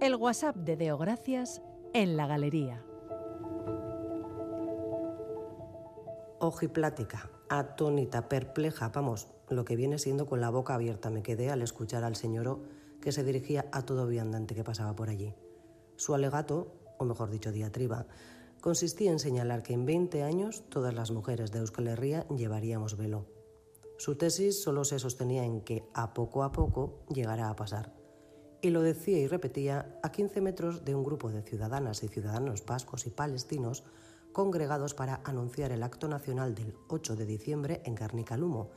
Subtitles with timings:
[0.00, 1.60] El WhatsApp de Deo Gracias
[1.92, 2.84] en la galería.
[6.38, 11.62] Ojiplática, atónita, perpleja, vamos, lo que viene siendo con la boca abierta me quedé al
[11.62, 12.60] escuchar al señor
[13.00, 15.34] que se dirigía a todo viandante que pasaba por allí.
[15.96, 18.06] Su alegato, o mejor dicho diatriba,
[18.60, 23.26] consistía en señalar que en 20 años todas las mujeres de Euskal Herria llevaríamos velo.
[23.96, 27.97] Su tesis solo se sostenía en que a poco a poco llegará a pasar.
[28.60, 32.66] Y lo decía y repetía a 15 metros de un grupo de ciudadanas y ciudadanos
[32.66, 33.84] vascos y palestinos
[34.32, 37.96] congregados para anunciar el acto nacional del 8 de diciembre en
[38.40, 38.70] Lumo,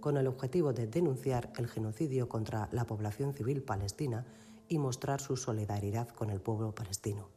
[0.00, 4.26] con el objetivo de denunciar el genocidio contra la población civil palestina
[4.68, 7.28] y mostrar su solidaridad con el pueblo palestino.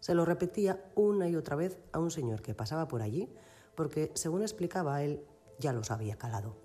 [0.00, 3.28] Se lo repetía una y otra vez a un señor que pasaba por allí,
[3.74, 5.24] porque, según explicaba él,
[5.58, 6.56] ya los había calado.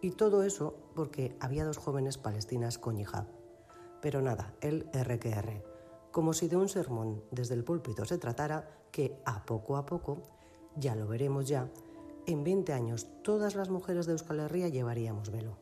[0.00, 3.26] Y todo eso porque había dos jóvenes palestinas con hijab.
[4.06, 5.64] Pero nada, el RQR,
[6.12, 10.22] como si de un sermón desde el púlpito se tratara, que a poco a poco,
[10.76, 11.68] ya lo veremos ya,
[12.24, 15.58] en 20 años todas las mujeres de Euskal Herria llevaríamos velo.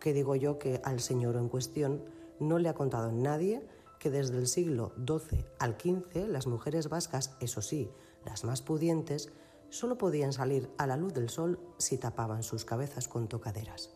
[0.00, 2.02] Que digo yo que al señor en cuestión
[2.40, 3.64] no le ha contado nadie
[4.00, 7.92] que desde el siglo XII al XV las mujeres vascas, eso sí,
[8.24, 9.30] las más pudientes,
[9.68, 13.94] solo podían salir a la luz del sol si tapaban sus cabezas con tocaderas.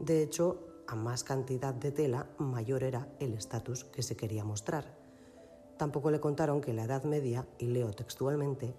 [0.00, 4.96] De hecho, a más cantidad de tela, mayor era el estatus que se quería mostrar.
[5.76, 8.74] Tampoco le contaron que en la Edad Media, y leo textualmente,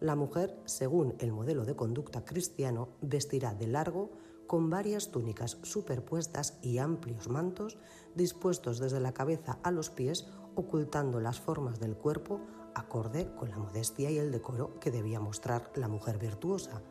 [0.00, 4.10] la mujer, según el modelo de conducta cristiano, vestirá de largo
[4.48, 7.78] con varias túnicas superpuestas y amplios mantos
[8.16, 12.40] dispuestos desde la cabeza a los pies, ocultando las formas del cuerpo
[12.74, 16.82] acorde con la modestia y el decoro que debía mostrar la mujer virtuosa.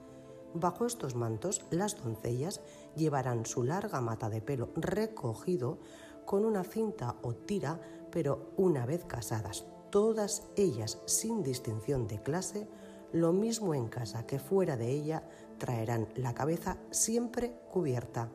[0.53, 2.61] Bajo estos mantos, las doncellas
[2.95, 5.79] llevarán su larga mata de pelo recogido
[6.25, 7.79] con una cinta o tira,
[8.11, 12.67] pero una vez casadas, todas ellas sin distinción de clase,
[13.13, 15.23] lo mismo en casa que fuera de ella,
[15.57, 18.29] traerán la cabeza siempre cubierta,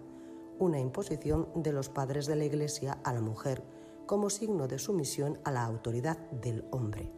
[0.59, 3.63] una imposición de los padres de la Iglesia a la mujer
[4.07, 7.13] como signo de sumisión a la autoridad del hombre.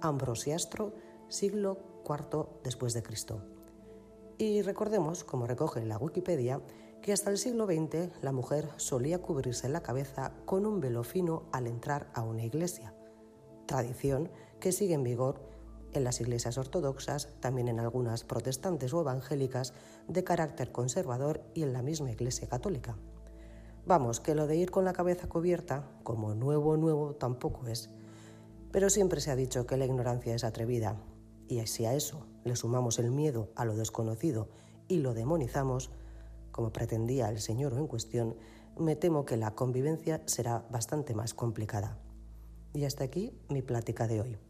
[0.00, 0.94] Ambrosiastro,
[1.28, 3.59] siglo IV después de Cristo.
[4.40, 6.62] Y recordemos, como recoge la Wikipedia,
[7.02, 11.42] que hasta el siglo XX la mujer solía cubrirse la cabeza con un velo fino
[11.52, 12.94] al entrar a una iglesia,
[13.66, 15.42] tradición que sigue en vigor
[15.92, 19.74] en las iglesias ortodoxas, también en algunas protestantes o evangélicas
[20.08, 22.96] de carácter conservador y en la misma iglesia católica.
[23.84, 27.90] Vamos, que lo de ir con la cabeza cubierta, como nuevo nuevo, tampoco es.
[28.72, 30.96] Pero siempre se ha dicho que la ignorancia es atrevida,
[31.50, 34.48] y si a eso le sumamos el miedo a lo desconocido
[34.86, 35.90] y lo demonizamos,
[36.52, 38.36] como pretendía el señor en cuestión,
[38.78, 41.98] me temo que la convivencia será bastante más complicada.
[42.72, 44.49] Y hasta aquí mi plática de hoy.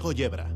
[0.00, 0.46] Con Bego Yebra.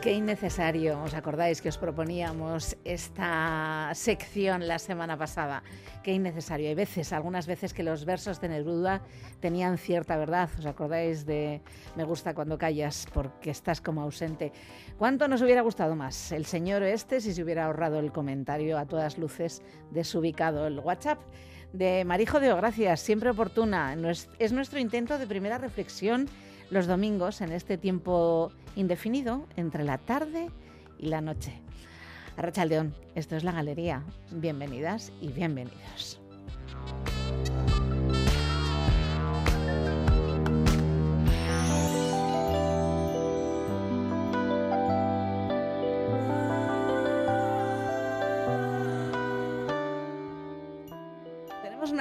[0.00, 5.62] Qué innecesario, ¿os acordáis que os proponíamos esta sección la semana pasada?
[6.02, 6.68] Qué innecesario.
[6.68, 9.02] Hay veces, algunas veces que los versos de Neruda
[9.40, 10.50] tenían cierta verdad.
[10.58, 11.62] ¿Os acordáis de
[11.96, 14.52] Me gusta cuando callas porque estás como ausente?
[14.98, 18.86] ¿Cuánto nos hubiera gustado más el señor este si se hubiera ahorrado el comentario a
[18.86, 21.20] todas luces desubicado el WhatsApp?
[21.72, 23.96] de Marijo de Gracias, siempre oportuna.
[24.38, 26.28] Es nuestro intento de primera reflexión
[26.70, 30.50] los domingos en este tiempo indefinido entre la tarde
[30.98, 31.60] y la noche.
[32.36, 34.02] Arrachaldeón, esto es la galería.
[34.30, 36.20] Bienvenidas y bienvenidos.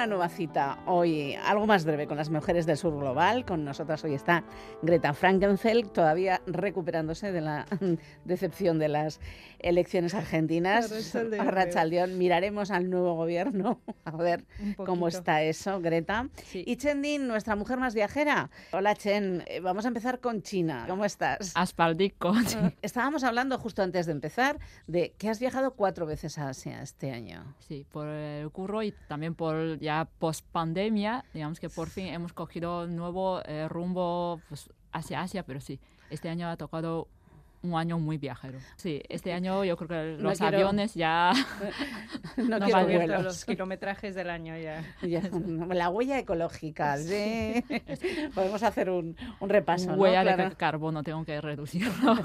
[0.02, 3.46] Una nueva cita hoy, algo más breve, con las mujeres del sur global.
[3.46, 4.44] Con nosotras hoy está
[4.82, 7.68] Greta Frankenfeld, todavía recuperándose de la
[8.26, 9.20] decepción de las
[9.60, 11.14] elecciones argentinas.
[11.14, 14.44] Rachaldeón, miraremos al nuevo gobierno a ver
[14.76, 16.30] cómo está eso, Greta.
[16.52, 18.50] Y Chendin, nuestra mujer más viajera.
[18.72, 20.86] Hola Chen, eh, vamos a empezar con China.
[20.88, 21.52] ¿Cómo estás?
[21.54, 22.34] Aspaldico.
[22.82, 24.58] Estábamos hablando justo antes de empezar
[24.88, 27.56] de que has viajado cuatro veces a Asia este año.
[27.60, 32.34] Sí, por el curro y también por ya post pandemia, digamos que por fin hemos
[32.34, 35.80] cogido nuevo eh, rumbo pues, hacia Asia, pero sí,
[36.10, 37.08] este año ha tocado
[37.64, 38.60] un año muy viajero.
[38.76, 41.32] Sí, este año yo creo que los aviones ya
[42.38, 44.84] no, no quiero los kilometrajes del año ya.
[45.70, 47.64] La huella ecológica, ¿sí?
[48.34, 49.94] Podemos hacer un, un repaso.
[49.94, 52.16] Huella de carbono, tengo que reducirlo.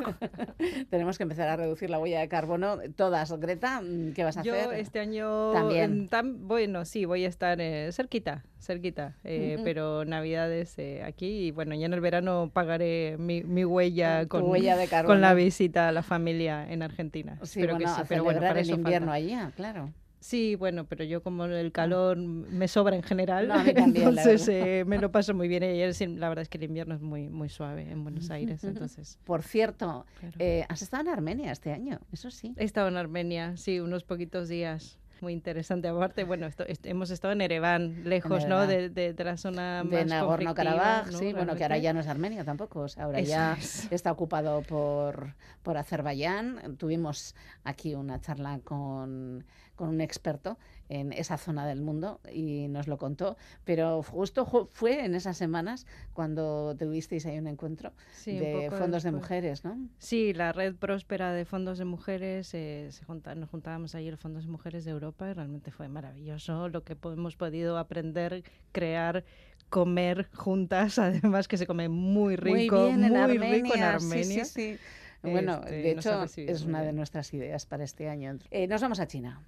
[0.91, 2.79] Tenemos que empezar a reducir la huella de carbono.
[2.97, 3.83] Todas, Greta,
[4.15, 4.65] ¿qué vas a hacer?
[4.65, 6.09] Yo este año también.
[6.47, 11.75] bueno, sí, voy a estar eh, cerquita, cerquita, eh, pero Navidades eh, aquí y bueno,
[11.75, 15.15] ya en el verano pagaré mi, mi huella con, huella de carbono.
[15.15, 17.39] con la visita a la familia en Argentina.
[17.43, 19.93] Sí, pero que sí, pero bueno, para el invierno allá, claro.
[20.27, 25.13] Sí, bueno, pero yo como el calor me sobra en general, entonces eh, me lo
[25.13, 25.63] paso muy bien.
[25.63, 29.21] Y la verdad es que el invierno es muy muy suave en Buenos Aires, entonces.
[29.23, 30.05] Por cierto,
[30.41, 32.55] eh, has estado en Armenia este año, eso sí.
[32.57, 34.99] He estado en Armenia, sí, unos poquitos días.
[35.21, 35.89] Muy interesante.
[35.89, 36.49] Aparte, bueno,
[36.85, 38.67] hemos estado en Ereván, lejos, ¿no?
[38.67, 42.45] De, de, la zona de más Nagorno-Karabaj, sí, bueno, que ahora ya no es Armenia
[42.45, 43.57] tampoco, o sea, ahora ya
[43.91, 46.77] está ocupado por, por Azerbaiyán.
[46.77, 47.35] Tuvimos
[47.65, 50.59] aquí una charla con, con un experto
[50.89, 55.87] en esa zona del mundo y nos lo contó, pero justo fue en esas semanas
[56.13, 57.93] cuando tuvisteis ahí un encuentro
[58.25, 59.79] de fondos de mujeres, ¿no?
[59.99, 63.05] Sí, la red próspera de fondos de mujeres, eh, se
[63.37, 66.97] nos juntábamos ahí los fondos de mujeres de Europa y realmente fue maravilloso lo que
[67.03, 69.25] hemos podido aprender, crear
[69.69, 74.45] comer juntas, además que se come muy rico, muy, muy rico en Armenia.
[74.45, 74.79] Sí, sí,
[75.23, 78.39] Bueno, este, de hecho, es una de nuestras ideas para este año.
[78.51, 79.43] Eh, nos vamos a China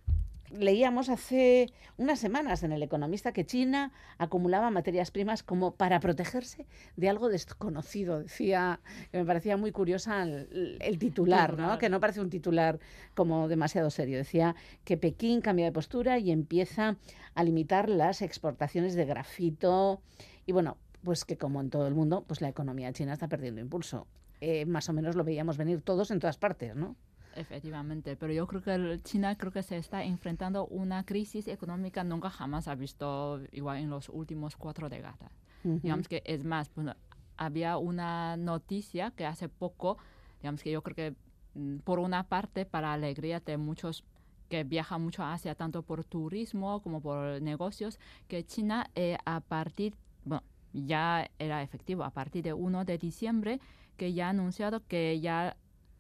[0.51, 6.67] leíamos hace unas semanas en El Economista que China acumulaba materias primas como para protegerse
[6.97, 8.21] de algo desconocido.
[8.21, 8.81] Decía
[9.11, 11.79] que me parecía muy curiosa el, titular, ¿no?
[11.79, 12.79] que no parece un titular
[13.15, 14.19] como demasiado serio.
[14.19, 14.55] Decía
[14.85, 16.97] que Pekín cambia de postura y empieza
[17.35, 20.01] a limitar las exportaciones de grafito.
[20.47, 23.61] Y bueno, pues que como en todo el mundo, pues la economía china está perdiendo
[23.61, 24.07] impulso.
[24.41, 26.97] Eh, más o menos lo veíamos venir todos en todas partes, ¿no?
[27.39, 32.31] Efectivamente, pero yo creo que China creo que se está enfrentando una crisis económica nunca
[32.31, 35.37] jamás ha visto igual en los últimos cuatro décadas.
[35.63, 36.89] Digamos que es más, pues,
[37.37, 39.99] había una noticia que hace poco,
[40.41, 41.17] digamos que yo creo que
[41.55, 44.03] mm, por una parte para alegría de muchos
[44.49, 49.41] que viajan mucho a Asia, tanto por turismo como por negocios, que China eh, a
[49.41, 49.95] partir,
[50.25, 50.43] bueno,
[50.73, 53.61] ya era efectivo, a partir de 1 de diciembre,
[53.97, 55.57] que ya ha anunciado que ya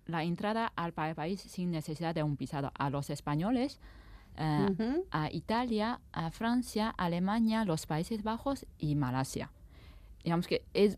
[0.09, 3.79] la entrada al país sin necesidad de un visado a los españoles,
[4.39, 9.51] eh, a Italia, a Francia, Alemania, los Países Bajos y Malasia.
[10.25, 10.97] Digamos que es,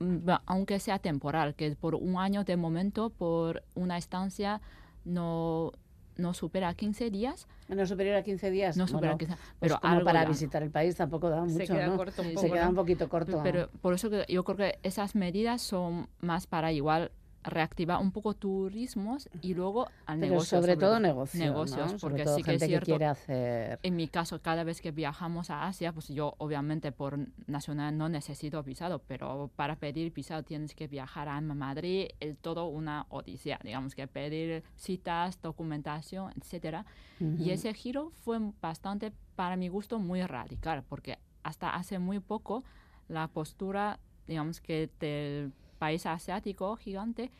[0.00, 4.60] mm, aunque sea temporal, que es por un año de momento, por una estancia
[5.04, 5.72] no,
[6.16, 7.46] no supera 15 días.
[7.68, 8.76] No superior a 15 días.
[8.76, 12.36] No supera pues pero para visitar el país tampoco da mucho, Se queda, corto un
[12.36, 13.40] Se queda un poquito corto.
[13.42, 17.12] Pero por eso que yo creo que esas medidas son más para igual
[17.44, 20.58] reactiva un poco turismos y luego al negocio.
[20.58, 21.42] Sobre, todo negocios.
[21.42, 22.96] Negocios, porque sí que es cierto.
[23.04, 23.78] hacer...
[23.82, 28.08] En mi caso, cada vez que viajamos a Asia, pues yo obviamente por nacional no
[28.08, 33.58] necesito visado, pero para pedir visado tienes que viajar a Madrid, es todo una odisea,
[33.62, 36.84] digamos que pedir citas, documentación, etcétera.
[37.20, 42.64] Y ese giro fue bastante, para mi gusto, muy radical, porque hasta hace muy poco
[43.08, 47.32] la postura, digamos que del país asiático gigante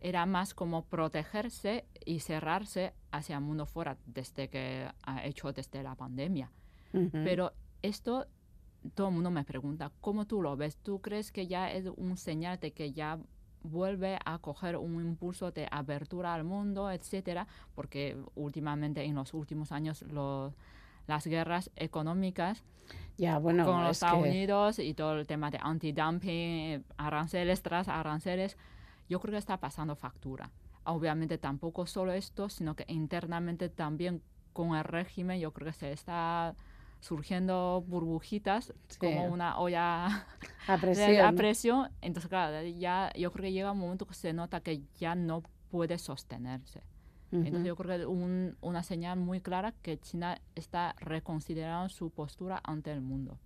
[0.00, 5.82] era más como protegerse y cerrarse hacia el mundo fuera desde que ha hecho desde
[5.82, 6.48] la pandemia.
[7.10, 7.52] Pero
[7.82, 8.28] esto
[8.94, 10.76] todo el mundo me pregunta, ¿cómo tú lo ves?
[10.76, 13.18] ¿Tú crees que ya es un señal de que ya
[13.64, 17.48] vuelve a coger un impulso de apertura al mundo, etcétera?
[17.74, 20.04] Porque últimamente, en los últimos años,
[21.08, 22.62] las guerras económicas
[23.18, 28.56] ya, bueno, con los Estados Unidos y todo el tema de anti-dumping, aranceles tras aranceles,
[29.08, 30.52] yo creo que está pasando factura.
[30.84, 34.22] Obviamente tampoco solo esto, sino que internamente también
[34.52, 36.54] con el régimen yo creo que se está
[37.00, 40.26] surgiendo burbujitas como una olla
[40.66, 41.26] a presión.
[41.26, 41.90] a presión.
[42.00, 45.42] Entonces, claro, ya yo creo que llega un momento que se nota que ya no
[45.70, 46.82] puede sostenerse.
[47.30, 52.60] Entonces yo creo que es una señal muy clara que China está reconsiderando su postura
[52.64, 53.38] ante el mundo.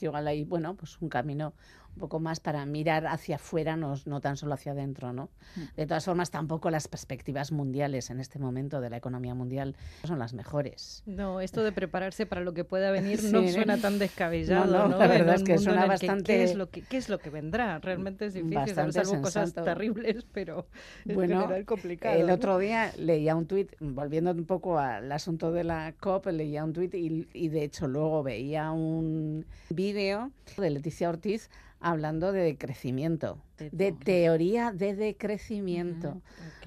[0.00, 1.54] Igual ahí, bueno, pues un camino
[1.94, 5.30] un poco más para mirar hacia afuera, no, no tan solo hacia adentro, ¿no?
[5.56, 5.60] Mm.
[5.76, 10.18] De todas formas, tampoco las perspectivas mundiales en este momento de la economía mundial son
[10.18, 11.02] las mejores.
[11.06, 14.98] No, esto de prepararse para lo que pueda venir no suena tan descabellado, ¿no?
[14.98, 16.24] La verdad es que suena bastante...
[16.34, 17.78] ¿qué, es lo que, ¿Qué es lo que vendrá?
[17.78, 20.66] Realmente es difícil, salvo cosas terribles, pero
[21.04, 22.16] bueno, es complicado.
[22.16, 26.64] El otro día leía un tuit, volviendo un poco al asunto de la COP, leía
[26.64, 32.42] un tuit y, y de hecho luego veía un vídeo de Leticia Ortiz hablando de
[32.42, 36.22] decrecimiento, de teoría de decrecimiento.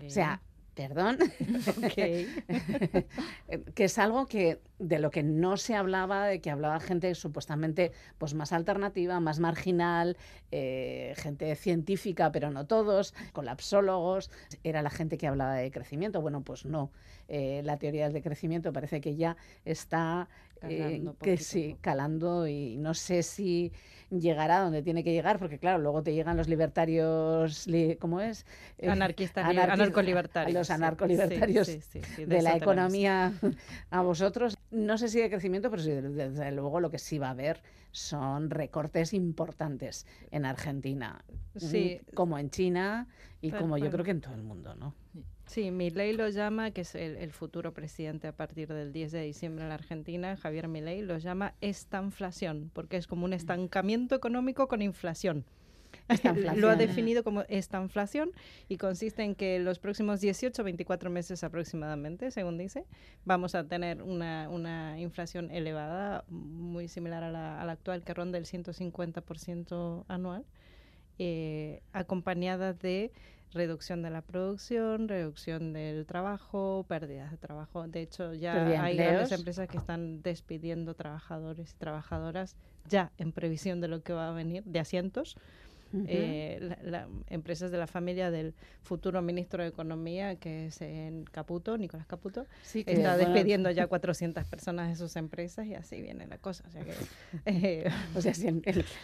[0.06, 0.42] O sea,
[0.76, 1.18] perdón,
[1.96, 7.92] que es algo que de lo que no se hablaba, de que hablaba gente supuestamente
[8.18, 10.18] pues más alternativa, más marginal,
[10.52, 14.30] eh, gente científica, pero no todos, colapsólogos,
[14.64, 16.22] era la gente que hablaba de crecimiento.
[16.22, 16.92] Bueno, pues no.
[17.28, 20.30] Eh, la teoría del decrecimiento parece que ya está
[20.62, 23.72] eh, que sí, calando y no sé si
[24.10, 27.68] llegará donde tiene que llegar, porque claro, luego te llegan los libertarios,
[28.00, 28.46] ¿cómo es?
[28.78, 30.54] Eh, Anarquistas, anarcolibertarios.
[30.54, 33.34] Los anarcolibertarios de la economía
[33.92, 34.58] a vosotros.
[34.72, 38.50] No sé si de crecimiento, pero desde luego lo que sí va a haber son
[38.50, 41.24] recortes importantes en Argentina,
[41.56, 42.02] sí.
[42.14, 43.08] como en China
[43.42, 44.94] y como yo creo que en todo el mundo, ¿no?
[45.48, 49.64] Sí, Milei lo llama, que es el, futuro presidente a partir del 10 de diciembre
[49.64, 54.82] en la Argentina, Javier Milei lo llama estanflación, porque es como un estancamiento económico con
[54.82, 55.46] inflación.
[56.56, 58.32] lo ha definido como estanflación
[58.68, 62.86] y consiste en que los próximos 18 24 meses aproximadamente, según dice,
[63.26, 68.14] vamos a tener una, una inflación elevada, muy similar a la, a la actual, que
[68.14, 70.46] ronda el 150% anual,
[71.20, 73.12] eh, acompañada de
[73.54, 77.88] reducción de la producción, reducción del trabajo, pérdidas de trabajo.
[77.88, 82.56] De hecho, ya hay grandes empresas que están despidiendo trabajadores y trabajadoras
[82.88, 85.38] ya en previsión de lo que va a venir, de asientos
[86.08, 91.78] eh, la, empresas de la familia del futuro ministro de Economía, que es en Caputo,
[91.78, 96.64] Nicolás Caputo, está despidiendo ya 400 personas de sus empresas y así viene la cosa.
[96.68, 96.94] O sea, que,
[97.46, 98.46] eh, o sea si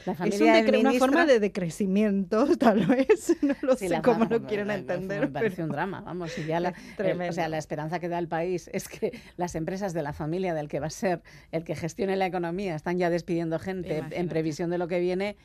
[0.06, 4.72] la familia es una forma de decrecimiento, tal vez, no lo sé cómo lo quieren
[4.72, 5.22] entender.
[5.22, 6.74] Me parece un drama, vamos, y ya la,
[7.30, 10.54] o sea, la esperanza que da el país es que las empresas de la familia
[10.54, 11.22] del que va a ser
[11.52, 15.38] el que gestione la economía están ya despidiendo gente en previsión de lo que viene.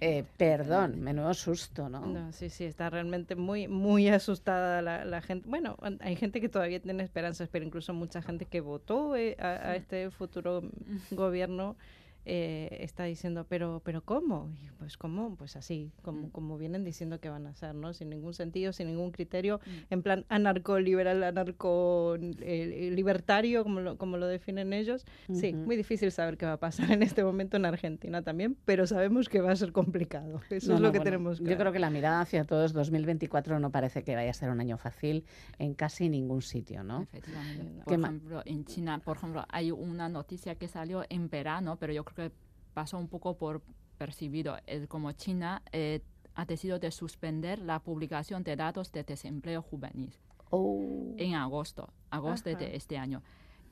[0.00, 2.04] Eh, perdón, menudo susto, ¿no?
[2.06, 2.32] ¿no?
[2.32, 5.48] Sí, sí, está realmente muy, muy asustada la, gente.
[5.48, 9.74] Bueno, hay gente que todavía tiene esperanzas, pero incluso mucha gente que votó eh, a,
[9.76, 10.62] este futuro
[11.10, 11.76] gobierno
[12.24, 14.50] eh, está diciendo, pero, pero ¿cómo?
[14.78, 15.36] pues ¿cómo?
[15.36, 16.30] Pues así, como, mm.
[16.30, 17.92] como vienen diciendo que van a hacer, ¿no?
[17.94, 19.70] Sin ningún sentido, sin ningún criterio, mm.
[19.90, 25.04] en plan anarco-liberal, anarco-libertario, como lo, como lo definen ellos.
[25.32, 28.86] Sí, muy difícil saber qué va a pasar en este momento en Argentina también, pero
[28.86, 30.40] sabemos que va a ser complicado.
[30.50, 34.04] Eso es lo que tenemos Yo creo que la mirada hacia todos 2024 no parece
[34.04, 35.24] que vaya a ser un año fácil
[35.58, 37.02] en casi ningún sitio, ¿no?
[37.02, 37.82] Efectivamente.
[37.84, 42.04] Por ejemplo, en China, por ejemplo, hay una noticia que salió en verano, pero yo
[42.04, 42.32] creo que
[42.74, 43.62] pasó un poco por
[43.98, 44.56] percibido.
[44.66, 46.00] Es como China eh,
[46.34, 50.12] ha decidido de suspender la publicación de datos de desempleo juvenil
[50.50, 51.14] oh.
[51.16, 53.22] en agosto, agosto de este año.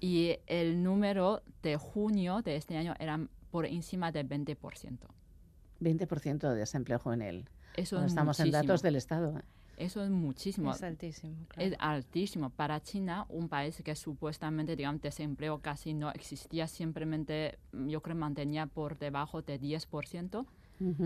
[0.01, 3.21] Y el número de junio de este año era
[3.51, 4.57] por encima del 20%.
[5.81, 7.49] 20% de desempleo juvenil.
[7.77, 9.39] Eso estamos en datos del Estado.
[9.39, 9.43] ¿eh?
[9.81, 10.71] Eso es muchísimo.
[10.73, 11.35] Es altísimo.
[11.57, 12.51] Es altísimo.
[12.51, 18.67] Para China, un país que supuestamente, digamos, desempleo casi no existía, simplemente, yo creo, mantenía
[18.67, 20.47] por debajo de 10%.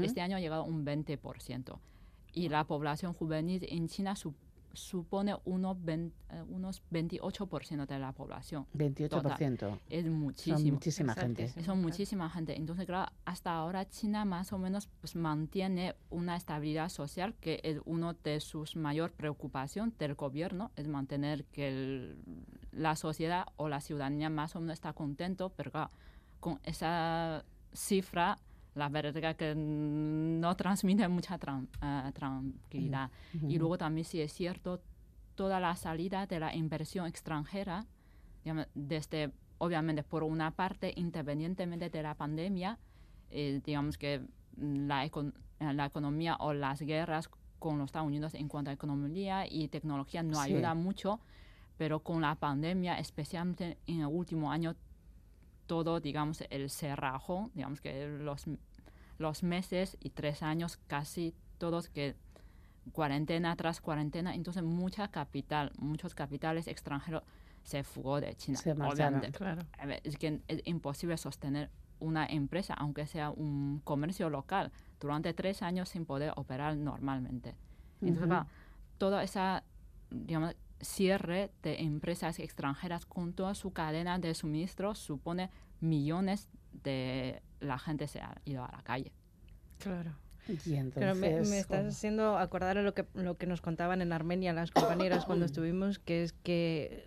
[0.03, 1.79] Este año ha llegado a un 20%.
[2.33, 4.17] Y la población juvenil en China
[4.75, 8.67] supone unos, eh, unos 28% de la población.
[8.75, 9.79] 28%.
[9.89, 10.59] Es muchísimo.
[10.59, 11.49] Son muchísima gente.
[11.63, 12.57] Son muchísima gente.
[12.57, 17.81] Entonces, claro, hasta ahora China más o menos pues, mantiene una estabilidad social que es
[17.85, 22.17] una de sus mayores preocupaciones del gobierno, es mantener que
[22.73, 25.91] la sociedad o la ciudadanía más o menos está contento, pero claro,
[26.41, 28.39] con esa cifra
[28.75, 33.11] la verdad que no transmite mucha eh, tranquilidad.
[33.49, 34.81] Y luego también sí es cierto,
[35.35, 37.87] toda la salida de la inversión extranjera,
[38.75, 42.79] desde, obviamente, por una parte, independientemente de la pandemia,
[43.31, 44.23] eh, digamos que
[44.57, 45.11] la, eh,
[45.61, 50.23] la economía o las guerras con los Estados Unidos en cuanto a economía y tecnología
[50.23, 51.21] no ayuda mucho,
[51.79, 54.77] pero con la pandemia, especialmente en el último año,
[55.67, 58.45] todo, digamos, el cerrajo, digamos que los,
[59.19, 62.17] los meses y tres años casi todos que
[62.93, 67.23] cuarentena tras cuarentena, entonces mucha capital, muchos capitales extranjeros
[67.63, 68.59] se fugó de China.
[68.59, 69.33] Se obviamente.
[69.33, 69.63] Claro.
[70.03, 75.89] Es que es imposible sostener una empresa, aunque sea un comercio local, durante tres años
[75.89, 77.57] sin poder operar normalmente.
[78.03, 78.39] Entonces,
[78.99, 79.63] todo ese
[80.11, 80.55] digamos,
[80.85, 85.51] cierre de empresas extranjeras con toda su cadena de suministro supone
[85.81, 89.13] millones de la gente se ha ido a la calle.
[89.79, 90.15] Claro.
[90.67, 94.53] Y entonces, me, estás haciendo acordar a lo que, lo que nos contaban en Armenia
[94.53, 97.07] las compañeras cuando estuvimos, que es que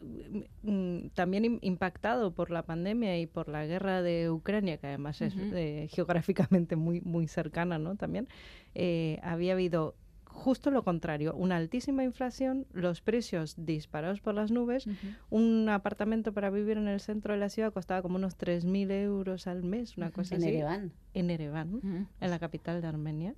[0.63, 5.35] mm, también impactado por la pandemia y por la guerra de Ucrania, que además es
[5.37, 7.95] eh, geográficamente muy, muy cercana ¿no?
[7.95, 8.27] también,
[8.73, 9.95] eh, había habido
[10.37, 14.87] justo lo contrario, una altísima inflación, los precios disparados por las nubes.
[15.29, 19.47] Un apartamento para vivir en el centro de la ciudad costaba como unos 3.000 euros
[19.47, 20.49] al mes, una cosa en así.
[20.49, 20.91] Ereván.
[21.13, 23.33] En Ereván, en la capital de Armenia.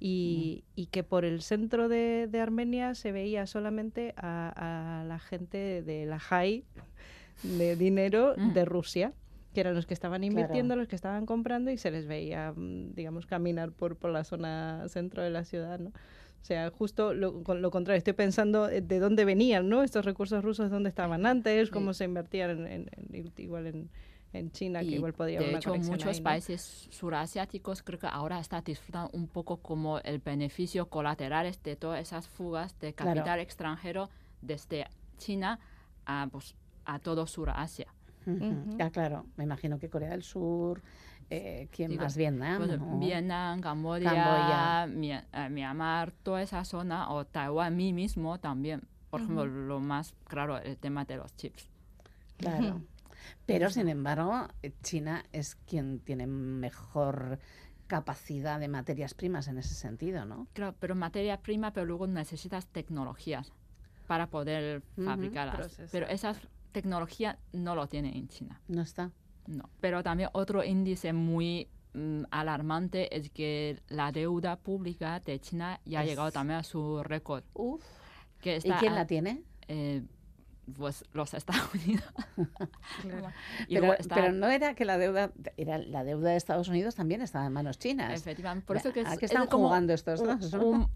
[0.00, 5.18] Y, y, que por el centro de, de Armenia se veía solamente a, a, la
[5.18, 6.64] gente de la high
[7.42, 9.12] de dinero de Rusia
[9.54, 12.94] que eran los que estaban invirtiendo, los que estaban comprando y se les veía, mm,
[12.94, 15.92] digamos, caminar por, por la zona centro de la ciudad, ¿no?
[16.44, 19.82] O sea, justo lo, lo contrario, estoy pensando eh, de dónde venían, ¿no?
[19.82, 22.90] Estos recursos rusos, dónde estaban antes, cómo se invertían en,
[23.38, 23.88] igual en,
[24.34, 28.62] en China, que igual podía haber De hecho, muchos países surasiáticos creo que ahora están
[28.62, 34.10] disfrutando un poco como el beneficio colateral de todas esas fugas de capital extranjero
[34.42, 34.86] desde
[35.16, 35.58] China
[36.04, 37.86] a, pues, a todo Surasia.
[38.76, 40.82] Ya, claro, me imagino que Corea del Sur,
[41.30, 42.16] eh, ¿quién más?
[42.16, 42.58] Vietnam.
[42.58, 48.82] Pues, Vietnam, Camboya, eh, Myanmar, toda esa zona, o Taiwán, mí mismo también.
[49.10, 51.68] Por ejemplo, lo más claro, el tema de los chips.
[52.36, 52.82] Claro.
[53.46, 54.48] Pero, sin embargo,
[54.82, 57.38] China es quien tiene mejor
[57.86, 60.48] capacidad de materias primas en ese sentido, ¿no?
[60.52, 63.52] Claro, pero materia prima, pero luego necesitas tecnologías
[64.06, 65.80] para poder fabricarlas.
[65.92, 66.38] Pero esas
[66.72, 68.60] tecnologías no lo tiene en China.
[68.68, 69.12] No está.
[69.46, 69.68] No.
[69.80, 76.00] Pero también otro índice muy mm, alarmante es que la deuda pública de China ya
[76.00, 77.44] ha llegado también a su récord.
[77.54, 77.82] Uf.
[78.42, 79.42] ¿Y quién la tiene?
[79.68, 80.02] Eh,
[80.76, 82.04] pues los Estados Unidos.
[84.08, 87.52] pero, no era que la deuda, era la deuda de Estados Unidos también estaba en
[87.52, 88.18] manos chinas.
[88.20, 90.88] Efectivamente, por eso que ¿A qué están jugando estos dos?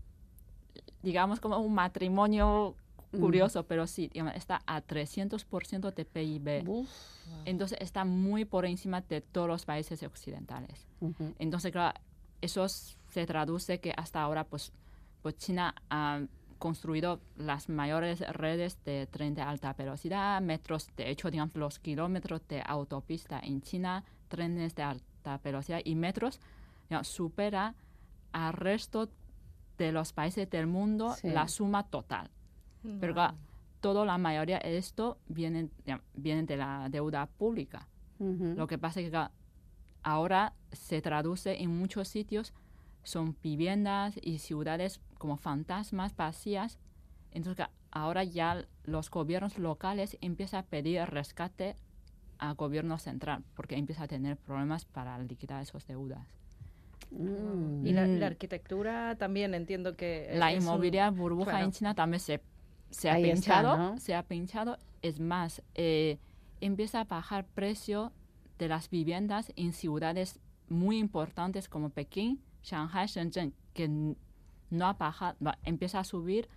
[1.03, 2.75] digamos como un matrimonio
[3.11, 6.87] curioso, pero sí, está a 300% de PIB.
[7.45, 10.87] Entonces está muy por encima de todos los países occidentales.
[11.39, 11.99] Entonces, claro,
[12.41, 14.73] eso se traduce que hasta ahora, pues,
[15.23, 16.23] pues China ha
[16.59, 22.47] construido las mayores redes de tren de alta velocidad, metros, de hecho, digamos, los kilómetros
[22.49, 26.41] de autopista en China, trenes de alta velocidad y metros,
[27.03, 27.75] supera
[28.33, 29.09] al resto
[29.79, 32.31] de los países del mundo la suma total.
[33.01, 33.15] Pero
[33.81, 35.69] toda la mayoría de esto viene,
[36.15, 37.87] viene de la deuda pública.
[38.19, 39.27] Lo que pasa es que
[40.03, 42.53] ahora se traduce en muchos sitios,
[43.05, 46.79] son viviendas y ciudades como fantasmas vacías.
[47.31, 51.77] Entonces ahora ya los gobiernos locales empiezan a pedir rescate
[52.39, 56.27] al gobierno central porque empieza a tener problemas para liquidar esas deudas.
[57.11, 57.87] Mm.
[57.87, 60.31] Y la, arquitectura también entiendo que...
[60.35, 62.41] La inmobiliaria burbuja en China también se
[62.91, 64.79] se ha pinchado, se ha pinchado.
[65.03, 66.19] Es más, eh,
[66.61, 68.13] empieza a bajar precio
[68.59, 75.37] de las viviendas en ciudades muy importantes como Pekín, Shanghai, Shenzhen, que no ha bajado,
[75.65, 76.49] empieza a subir,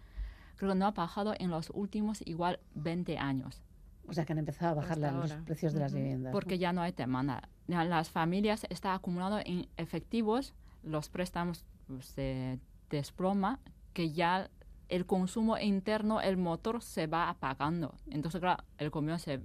[0.55, 3.61] creo que no ha bajado en los últimos igual 20 años.
[4.07, 6.33] O sea que han empezado a bajar los precios de las viviendas.
[6.33, 7.47] Porque ya no hay demanda.
[7.67, 13.59] Las familias están acumulando en efectivos los préstamos pues, se desploma,
[13.93, 14.49] que ya
[14.91, 17.95] el consumo interno, el motor se va apagando.
[18.09, 19.39] Entonces, claro, el gobierno se...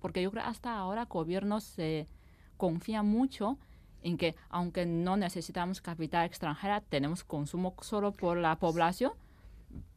[0.00, 2.08] Porque yo creo que hasta ahora el gobierno se
[2.56, 3.56] confía mucho
[4.02, 9.12] en que aunque no necesitamos capital extranjera, tenemos consumo solo por la población,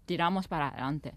[0.05, 1.15] tiramos para adelante.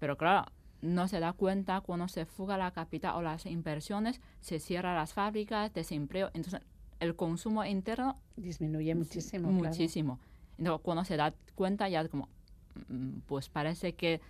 [0.00, 4.58] Pero claro, no se da cuenta cuando se fuga la capital o las inversiones, se
[4.58, 6.60] cierran las fábricas, desempleo, entonces
[6.98, 9.52] el consumo interno disminuye muchísimo.
[9.52, 10.18] Muchísimo.
[10.58, 12.28] Entonces, cuando se da cuenta ya como,
[13.26, 14.20] pues parece que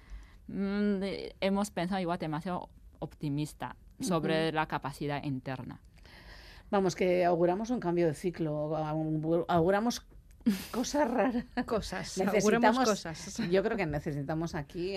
[0.49, 1.03] mm,
[1.41, 5.81] hemos pensado igual demasiado optimista sobre la capacidad interna.
[6.71, 8.77] Vamos, que auguramos un cambio de ciclo,
[9.49, 10.07] auguramos
[10.71, 11.45] cosas raras.
[11.67, 13.39] Cosas, necesitamos cosas.
[13.51, 14.97] Yo creo que necesitamos aquí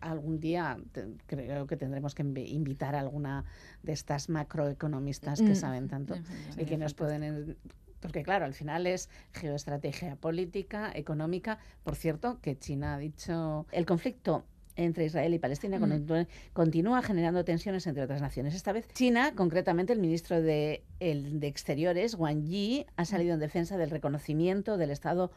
[0.00, 0.78] algún día,
[1.26, 3.44] creo que tendremos que invitar a alguna
[3.82, 6.14] de estas macroeconomistas que mm, saben tanto
[6.56, 7.56] y que nos pueden
[8.00, 11.58] Porque claro, al final es geoestrategia política, económica.
[11.82, 14.44] Por cierto, que China ha dicho el conflicto
[14.76, 16.26] entre Israel y Palestina mm.
[16.52, 18.54] continúa generando tensiones entre otras naciones.
[18.54, 23.40] Esta vez China, concretamente el ministro de, el, de Exteriores, Wang Yi, ha salido en
[23.40, 25.32] defensa del reconocimiento del Estado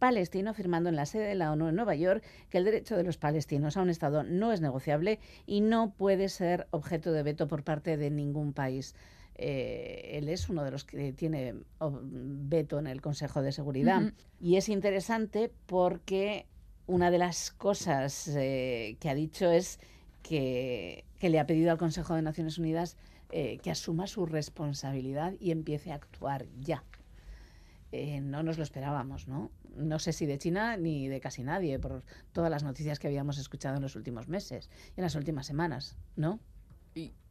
[0.00, 3.04] palestino, afirmando en la sede de la ONU en Nueva York que el derecho de
[3.04, 7.46] los palestinos a un Estado no es negociable y no puede ser objeto de veto
[7.46, 8.96] por parte de ningún país.
[9.42, 14.12] Eh, él es uno de los que tiene veto en el Consejo de Seguridad.
[14.38, 16.46] Y es interesante porque
[16.86, 19.80] una de las cosas eh, que ha dicho es
[20.22, 22.98] que, le ha pedido al Consejo de Naciones Unidas
[23.30, 26.84] eh, que asuma su responsabilidad y empiece a actuar ya.
[28.20, 29.50] no nos lo esperábamos, ¿no?
[29.74, 33.38] No sé si de China ni de casi nadie, por todas las noticias que habíamos
[33.38, 36.40] escuchado en los últimos meses, en las últimas semanas, ¿no?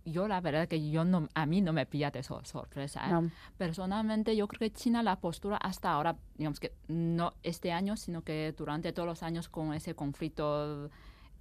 [0.06, 3.02] Yo la verdad que yo no, a mí no me pilla de sorpresa.
[3.10, 3.30] ¿eh?
[3.58, 8.24] Personalmente yo creo que China la postura hasta ahora, digamos que no este año, sino
[8.24, 10.90] que durante todos los años con ese conflicto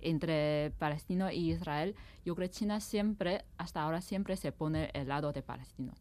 [0.01, 1.94] entre Palestino y Israel,
[2.25, 5.92] yo creo que China siempre, hasta ahora siempre se pone el lado de Palestino.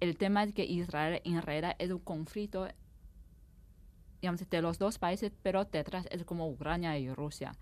[0.00, 2.66] El tema es que Israel en realidad es un conflicto
[4.20, 7.52] digamos, de los dos países, pero detrás es como Ucrania y Rusia.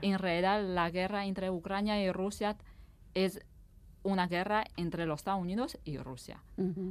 [0.00, 2.56] En realidad la guerra entre Ucrania y Rusia
[3.16, 3.40] es
[4.02, 6.42] una guerra entre los Estados Unidos y Rusia.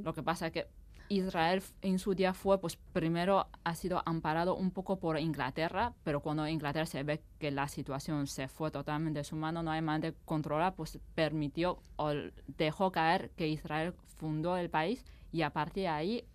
[0.04, 0.68] Lo que pasa es que
[1.08, 6.22] Israel en su día fue, pues primero ha sido amparado un poco por Inglaterra, pero
[6.22, 9.84] cuando Inglaterra se ve que la situación se fue totalmente de su mano, no hay
[9.84, 12.12] manera de controlar, pues permitió o
[12.58, 16.26] dejó caer que Israel fundó el país y a partir de ahí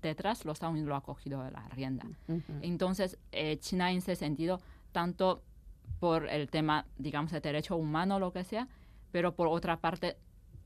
[0.00, 2.06] detrás los Estados Unidos lo ha cogido de la rienda.
[2.62, 4.58] Entonces, eh, China en ese sentido,
[4.90, 5.42] tanto
[6.00, 8.68] por el tema, digamos, de derecho humano, lo que sea,
[9.10, 10.16] pero por otra parte,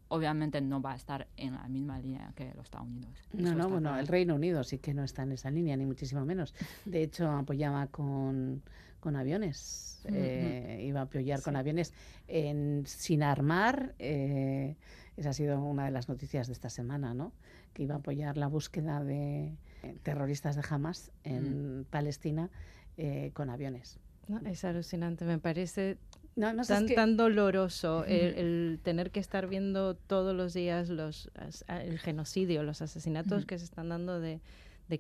[0.09, 3.19] obviamente no va a estar en la misma línea que los Estados Unidos.
[3.33, 6.25] No, no, bueno, el Reino Unido sí que no está en esa línea, ni muchísimo
[6.25, 6.55] menos.
[6.85, 8.63] De hecho, apoyaba con,
[9.01, 11.95] con aviones, eh, iba a apoyar con aviones
[12.29, 13.95] en, sin armar.
[13.99, 14.77] Eh,
[15.17, 17.33] esa ha sido una de las noticias de esta semana, ¿no?
[17.73, 19.57] Que iba a apoyar la búsqueda de
[20.03, 21.85] terroristas de Hamas en mm.
[21.85, 22.51] Palestina
[22.97, 23.99] eh, con aviones.
[24.45, 25.97] es alucinante, me parece
[26.35, 31.31] tan, tan doloroso el, tener que estar viendo todos los días los,
[31.69, 34.41] el genocidio, los asesinatos que se están dando de,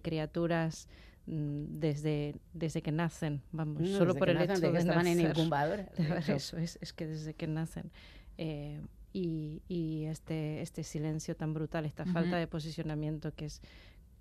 [0.03, 0.88] criaturas
[1.27, 5.88] mm, desde, desde que nacen, vamos, solo por el hecho de, que estaban en incubadora.
[6.29, 7.90] Eso es, es que desde que nacen.
[8.38, 8.81] Eh,
[9.12, 13.61] y, y, este, este silencio tan brutal, esta falta de posicionamiento que es...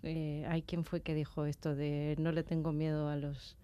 [0.04, 3.56] Eh, hay quien fue que dijo esto de no le tengo miedo a los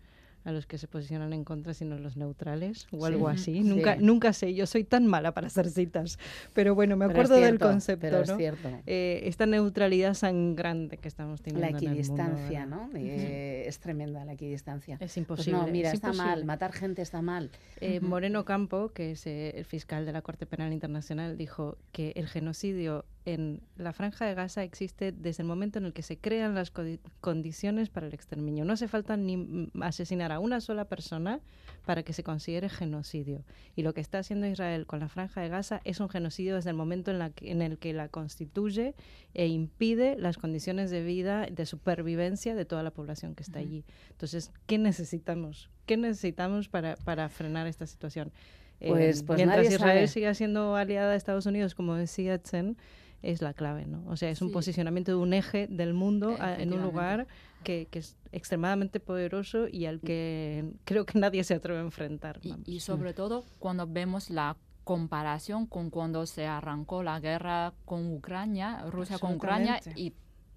[0.47, 3.59] a los que se posicionan en contra, sino los neutrales o algo así.
[3.59, 6.17] Nunca, nunca sé, yo soy tan mala para hacer citas,
[6.53, 8.37] pero bueno, me acuerdo del concepto, ¿no?
[8.85, 11.69] Eh, esta neutralidad sangrante que estamos teniendo.
[11.69, 12.89] La equidistancia, ¿no?
[12.95, 14.93] Eh, es tremenda la equidistancia.
[14.93, 15.59] Es pues imposible.
[15.59, 17.51] no, mira, está mal, matar gente está mal.
[17.81, 22.27] Eh, Moreno Campo, que es el fiscal de la Corte Penal Internacional, dijo que el
[22.29, 26.55] genocidio en la franja de Gaza existe desde el momento en el que se crean
[26.55, 26.71] las
[27.19, 28.63] condiciones para el exterminio.
[28.63, 31.39] No hace falta ni asesinar a una sola persona
[31.85, 33.43] para que se considere genocidio.
[33.75, 36.69] Y lo que está haciendo Israel con la franja de Gaza es un genocidio desde
[36.69, 38.93] el momento en, la en el que la constituye
[39.33, 43.85] e impide las condiciones de vida, de supervivencia de toda la población que está allí.
[44.11, 45.69] Entonces, ¿qué necesitamos?
[45.85, 48.31] ¿Qué necesitamos para, para frenar esta situación?
[48.79, 52.77] Pues, pues mientras Israel siga siendo aliada de Estados Unidos, como decía Chen,
[53.23, 54.03] es la clave, ¿no?
[54.07, 57.27] O sea, es un posicionamiento de un eje del mundo en un lugar
[57.67, 62.39] que, es extremadamente poderoso y al que creo que nadie se atreve a enfrentar.
[62.65, 68.85] Y, sobre todo cuando vemos la comparación con cuando se arrancó la guerra con Ucrania,
[68.89, 70.13] Rusia con Ucrania, y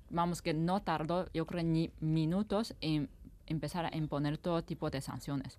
[0.08, 3.08] vamos que no tardó, yo creo, ni minutos en
[3.46, 5.58] empezar a imponer todo tipo de sanciones.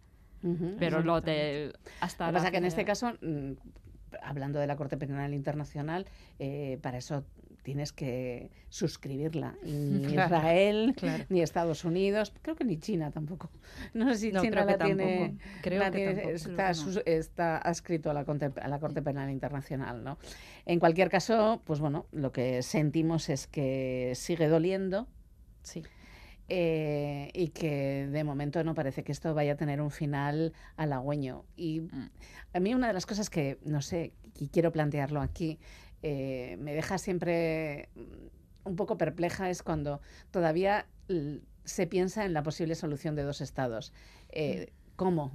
[0.80, 2.28] Pero lo de hasta...
[2.28, 3.52] Lo que pasa que en este caso mm,
[4.24, 6.08] hablando de la Corte Penal Internacional,
[6.40, 7.26] eh, para eso
[7.64, 9.56] tienes que suscribirla.
[9.64, 10.96] ni Israel,
[11.30, 13.50] ni Estados Unidos, creo que ni China tampoco.
[13.94, 15.38] No sé si China la tiene.
[15.62, 16.72] Creo que está,
[17.06, 18.26] está adscrito a la,
[18.62, 20.04] a la Corte Penal Internacional.
[20.04, 20.18] ¿no?
[20.66, 25.08] En cualquier caso, pues bueno, lo que sentimos es que sigue doliendo.
[25.64, 25.84] Sí.
[26.54, 31.46] Eh, y que de momento no parece que esto vaya a tener un final halagüeño.
[31.56, 32.10] Y mm.
[32.54, 35.60] a mí una de las cosas que, no sé, y quiero plantearlo aquí,
[36.04, 40.88] eh, me deja siempre mm, un poco perpleja es cuando todavía
[41.64, 43.94] se piensa en la posible solución de dos estados.
[44.30, 44.96] Eh, mm.
[44.96, 45.32] ¿Cómo?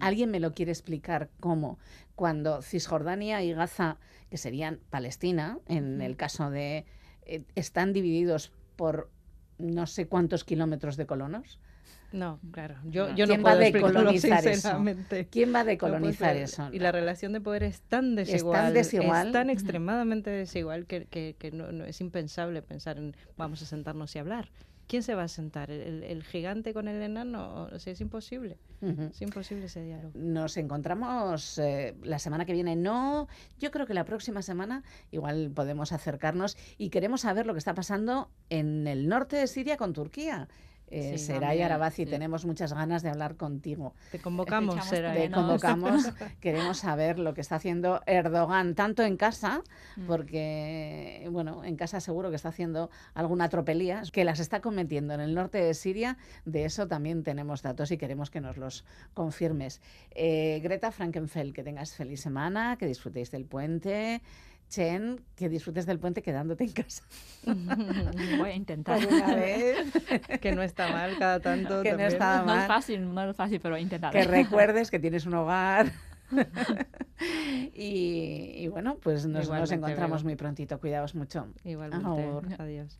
[0.00, 1.78] ¿Alguien me lo quiere explicar cómo?
[2.14, 3.98] Cuando Cisjordania y Gaza,
[4.30, 6.86] que serían Palestina, en el caso de
[7.26, 9.10] eh, están divididos por
[9.58, 11.60] no sé cuántos kilómetros de colonos.
[12.14, 12.76] No, claro.
[12.84, 14.80] Yo, yo no puedo decolonizar eso?
[15.30, 16.68] ¿Quién va a decolonizar eso?
[16.72, 18.92] Y la relación de poder es tan desigual, es
[19.32, 24.48] tan, extremadamente desigual que, que, no, es impensable pensar en vamos a sentarnos y hablar.
[24.86, 25.72] ¿Quién se va a sentar?
[25.72, 27.68] ¿El, gigante con el enano?
[27.72, 28.58] O sea, es imposible.
[29.10, 30.12] Es imposible ese diálogo.
[30.14, 32.76] Nos encontramos eh, la semana que viene.
[32.76, 33.26] No,
[33.58, 37.74] yo creo que la próxima semana igual podemos acercarnos y queremos saber lo que está
[37.74, 40.48] pasando en el norte de Siria con Turquía.
[40.88, 43.94] Eh, Seray Arabazi, tenemos muchas ganas de hablar contigo.
[44.12, 46.12] Te convocamos, Te convocamos.
[46.40, 49.62] Queremos saber lo que está haciendo Erdogan, tanto en casa,
[49.96, 50.06] mm.
[50.06, 55.20] porque, bueno, en casa seguro que está haciendo alguna tropelía, que las está cometiendo en
[55.20, 56.16] el norte de Siria.
[56.44, 59.80] De eso también tenemos datos y queremos que nos los confirmes.
[60.10, 64.22] Eh, Greta Frankenfeld, que tengas feliz semana, que disfrutéis del puente.
[64.68, 67.02] Chen, que disfrutes del puente quedándote en casa.
[68.38, 69.06] Voy a intentar.
[69.06, 69.92] una vez.
[70.40, 71.82] que no está mal cada tanto.
[71.82, 72.56] Que no está mal.
[72.56, 74.12] No es fácil, no es fácil, pero intentar.
[74.12, 75.92] Que recuerdes que tienes un hogar.
[77.74, 80.80] y, bueno, pues nos, nos encontramos muy prontito.
[80.80, 81.46] Cuidaos mucho.
[81.64, 82.54] Igualmente.
[82.58, 82.98] Adiós.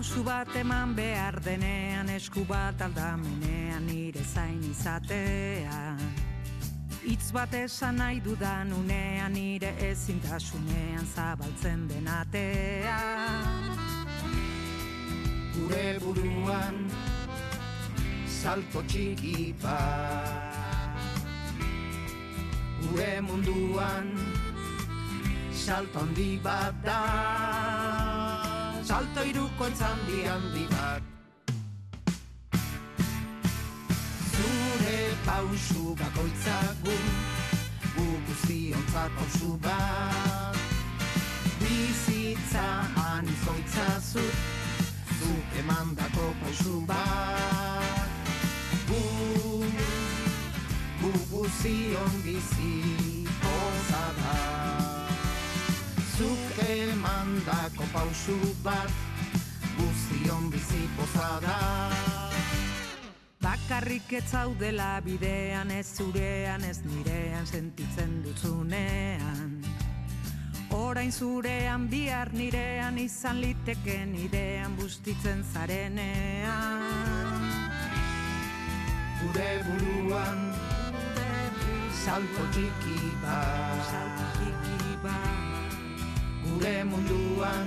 [0.00, 5.80] Pausu bat eman behar denean esku bat aldamenean nire zain izatea.
[7.04, 12.96] Itz bat esan nahi dudan unean nire ezintasunean zabaltzen denatea
[15.58, 16.80] Gure buruan
[18.40, 20.96] salto txiki bat.
[22.86, 24.08] Gure munduan
[25.52, 28.09] salto handi bat da
[28.90, 31.02] salto iruko entzandi handi bat.
[34.32, 36.96] Zure pausu bakoitzagu
[37.94, 40.58] gu guztionza pausu bat.
[41.60, 42.66] Bizitza
[43.06, 44.36] anizoitza zut
[45.20, 48.10] zuk emandako pausu bat.
[48.90, 49.02] Gu,
[51.00, 52.74] gu guzion bizi
[56.20, 58.92] zuk emandako pausu bat
[59.78, 61.56] guztion bizi pozada
[63.40, 69.64] Bakarrik ez zaudela bidean ez zurean ez nirean sentitzen dutzunean.
[70.76, 76.84] Orain zurean bihar nirean izan liteke nirean bustitzen zarenean.
[79.22, 80.44] Gure buruan
[82.04, 84.79] salto txiki bat
[86.90, 87.66] munduan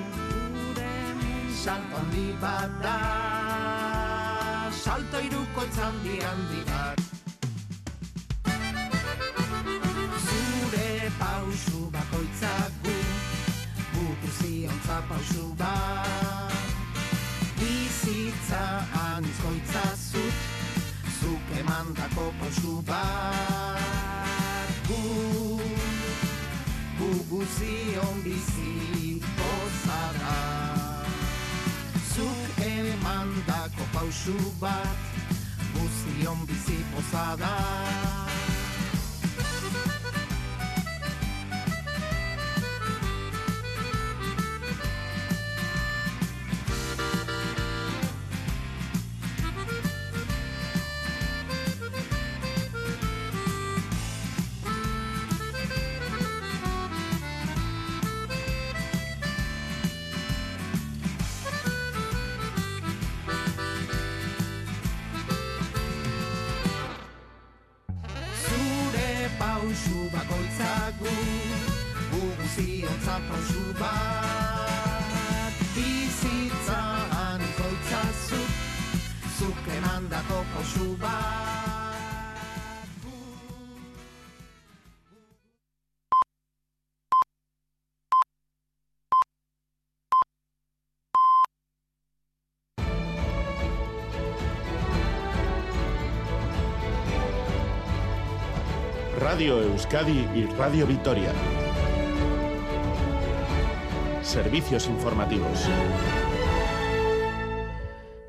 [1.63, 2.97] salto handi bat da.
[4.83, 6.99] Salto iruko handi handi bat.
[10.25, 12.97] Zure pausu bakoitzak gu
[13.93, 16.53] gu ziontza pausu bat.
[17.59, 18.63] Bizitza
[19.05, 20.35] anizkoitza zut
[21.19, 24.69] zuk emandako pausu bat.
[24.87, 25.42] Gu
[27.29, 30.35] guzion bizi pozada
[32.13, 34.97] Zuk emandako pausu bat
[35.73, 38.12] guzion bizi pozada
[99.93, 101.31] Euskadi y Radio Vitoria.
[104.23, 105.69] Servicios informativos.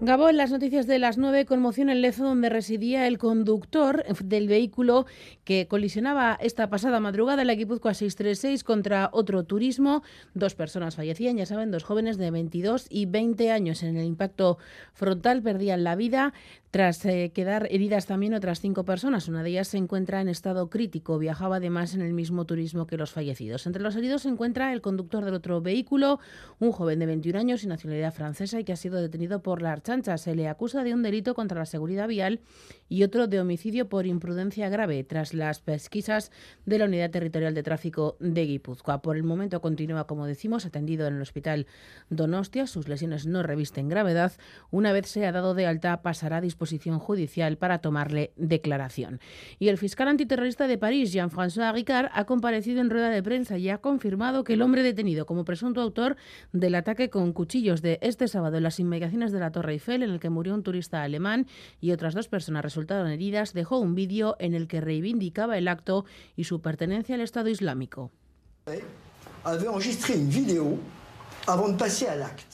[0.01, 5.07] Gabo, las noticias de las 9, conmoción en Lezo, donde residía el conductor del vehículo
[5.45, 10.03] que colisionaba esta pasada madrugada en la Guipúzcoa 636 contra otro turismo.
[10.35, 14.59] Dos personas fallecían, ya saben, dos jóvenes de 22 y 20 años en el impacto
[14.93, 16.35] frontal perdían la vida.
[16.75, 20.71] Tras eh, quedar heridas también otras cinco personas, una de ellas se encuentra en estado
[20.71, 21.21] crítico.
[21.21, 23.69] Viajaba además en el mismo turismo que los fallecidos.
[23.69, 26.19] Entre los heridos se encuentra el conductor del otro vehículo,
[26.59, 29.71] un joven de 21 años y nacionalidad francesa y que ha sido detenido por la
[29.71, 30.19] Archancha.
[30.19, 32.41] Se le acusa de un delito contra la seguridad vial
[32.89, 36.31] y otro de homicidio por imprudencia grave tras las pesquisas
[36.67, 39.03] de la Unidad Territorial de Tráfico de Guipúzcoa.
[39.03, 41.67] Por el momento continúa, como decimos, atendido en el Hospital
[42.11, 42.67] Donostia.
[42.67, 44.33] Sus lesiones no revisten gravedad.
[44.71, 49.21] Una vez sea dado de alta, pasará a disposición judicial para tomarle declaración.
[49.59, 53.69] Y el fiscal antiterrorista de París, Jean-François Ricard, ha comparecido en rueda de prensa y
[53.69, 56.17] ha confirmado que el hombre detenido como presunto autor
[56.53, 60.11] del ataque con cuchillos de este sábado en las inmediaciones de la Torre Eiffel, en
[60.11, 61.47] el que murió un turista alemán
[61.81, 66.05] y otras dos personas resultaron heridas, dejó un vídeo en el que reivindicaba el acto
[66.35, 68.11] y su pertenencia al Estado Islámico.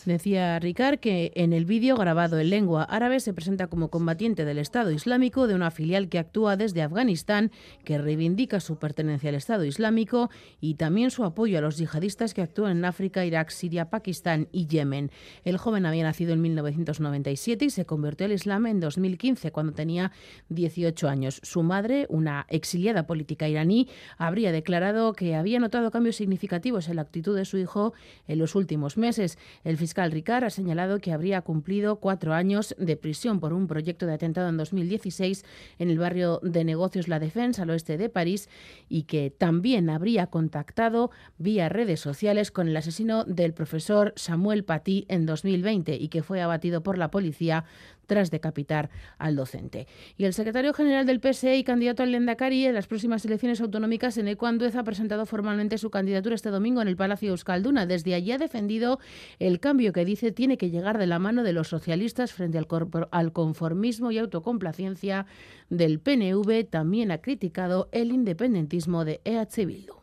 [0.05, 4.59] Decía Ricard que en el vídeo grabado en lengua árabe se presenta como combatiente del
[4.59, 7.53] Estado Islámico de una filial que actúa desde Afganistán,
[7.85, 10.29] que reivindica su pertenencia al Estado Islámico
[10.61, 14.67] y también su apoyo a los yihadistas que actúan en África, Irak, Siria, Pakistán y
[14.67, 15.13] Yemen.
[15.45, 20.11] El joven había nacido en 1997 y se convirtió al Islam en 2015, cuando tenía
[20.49, 21.41] 18 años.
[21.45, 27.03] Su madre, una exiliada política iraní, habría declarado que había notado cambios significativos en la
[27.03, 27.93] actitud de su hijo
[28.27, 29.39] en los últimos meses.
[29.65, 34.07] El fiscal Ricard ha señalado que habría cumplido cuatro años de prisión por un proyecto
[34.07, 35.45] de atentado en 2016
[35.79, 38.49] en el barrio de negocios La Defensa, al oeste de París,
[38.89, 45.07] y que también habría contactado vía redes sociales con el asesino del profesor Samuel Paty
[45.09, 47.65] en 2020 y que fue abatido por la policía
[48.11, 49.87] tras decapitar al docente.
[50.17, 54.19] Y el secretario general del PSE y candidato al Lendakari en las próximas elecciones autonómicas,
[54.19, 57.87] en Anduez, ha presentado formalmente su candidatura este domingo en el Palacio Euskalduna.
[57.87, 58.99] Desde allí ha defendido
[59.39, 62.67] el cambio que dice tiene que llegar de la mano de los socialistas frente al,
[63.13, 65.27] al conformismo y autocomplacencia
[65.69, 66.69] del PNV.
[66.69, 69.95] También ha criticado el independentismo de EH Bildu.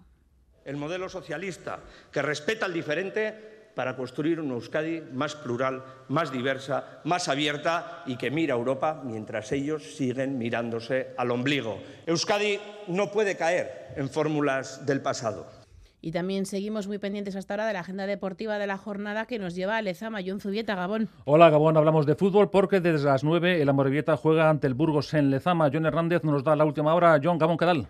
[0.64, 7.00] El modelo socialista que respeta al diferente para construir una Euskadi más plural, más diversa,
[7.04, 11.78] más abierta y que mira a Europa mientras ellos siguen mirándose al ombligo.
[12.08, 15.46] Euskadi no puede caer en fórmulas del pasado.
[16.02, 19.38] Y también seguimos muy pendientes hasta ahora de la agenda deportiva de la jornada que
[19.38, 21.08] nos lleva a Lezama, John Zubieta, Gabón.
[21.26, 25.14] Hola, Gabón, hablamos de fútbol porque desde las 9 el Amorebieta juega ante el Burgos
[25.14, 25.70] en Lezama.
[25.72, 27.20] John Hernández nos da la última hora.
[27.24, 27.88] John, Gabón, ¿qué tal?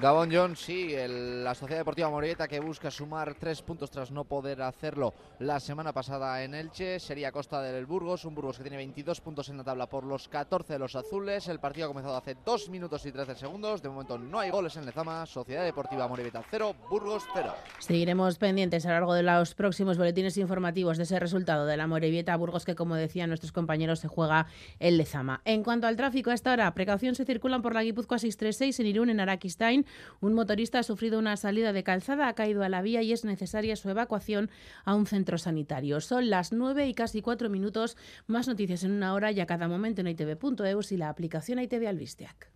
[0.00, 4.62] Gabón John, sí, la Sociedad Deportiva Moreta que busca sumar tres puntos tras no poder
[4.62, 6.98] hacerlo la semana pasada en Elche.
[6.98, 10.28] Sería costa del Burgos, un Burgos que tiene 22 puntos en la tabla por los
[10.28, 11.46] 14 de los azules.
[11.46, 13.82] El partido ha comenzado hace 2 minutos y 13 segundos.
[13.82, 15.26] De momento no hay goles en Lezama.
[15.26, 17.54] Sociedad Deportiva Moreta 0, Burgos 0.
[17.78, 21.86] Seguiremos pendientes a lo largo de los próximos boletines informativos de ese resultado de la
[21.86, 24.46] Morevieta Burgos que, como decían nuestros compañeros, se juega
[24.80, 25.42] en Lezama.
[25.44, 28.86] En cuanto al tráfico, a esta hora, precaución se circulan por la Guipúzcoa 636 en
[28.86, 29.81] Irún, en Araquistain
[30.20, 33.24] un motorista ha sufrido una salida de calzada, ha caído a la vía y es
[33.24, 34.50] necesaria su evacuación
[34.84, 36.00] a un centro sanitario.
[36.00, 37.96] Son las 9 y casi 4 minutos.
[38.26, 41.88] Más noticias en una hora y a cada momento en itv.eus y la aplicación ITV
[41.88, 42.48] Albisteac.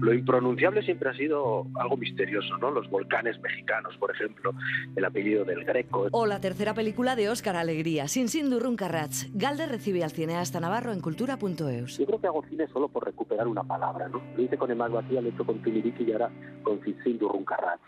[0.00, 2.70] Lo impronunciable siempre ha sido algo misterioso, ¿no?
[2.70, 4.52] Los volcanes mexicanos, por ejemplo,
[4.94, 6.08] el apellido del Greco.
[6.12, 9.28] O la tercera película de Óscar Alegría, Sin Sin Carrats.
[9.34, 11.98] Galde recibe al cineasta navarro en cultura.eus.
[11.98, 14.22] Yo creo que hago cine solo por recuperar una palabra, ¿no?
[14.36, 16.30] Lo hice con Emma Vacía, lo he hecho con Tumiriki y ahora
[16.62, 17.82] con Sin Sin Carrats.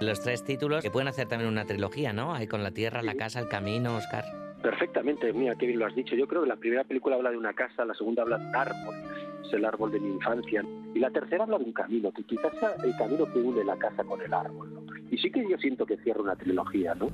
[0.00, 2.34] Los tres títulos que pueden hacer también una trilogía, ¿no?
[2.34, 4.24] Hay con la tierra, la casa, el camino, Oscar.
[4.62, 6.14] Perfectamente, mira, qué bien lo has dicho.
[6.14, 8.56] Yo creo que la primera película habla de una casa, la segunda habla de un
[8.56, 8.94] árbol,
[9.44, 10.64] es el árbol de mi infancia.
[10.94, 13.76] Y la tercera habla de un camino, que quizás sea el camino que une la
[13.76, 14.72] casa con el árbol.
[14.74, 14.82] ¿no?
[15.10, 17.08] Y sí que yo siento que cierra una trilogía, ¿no?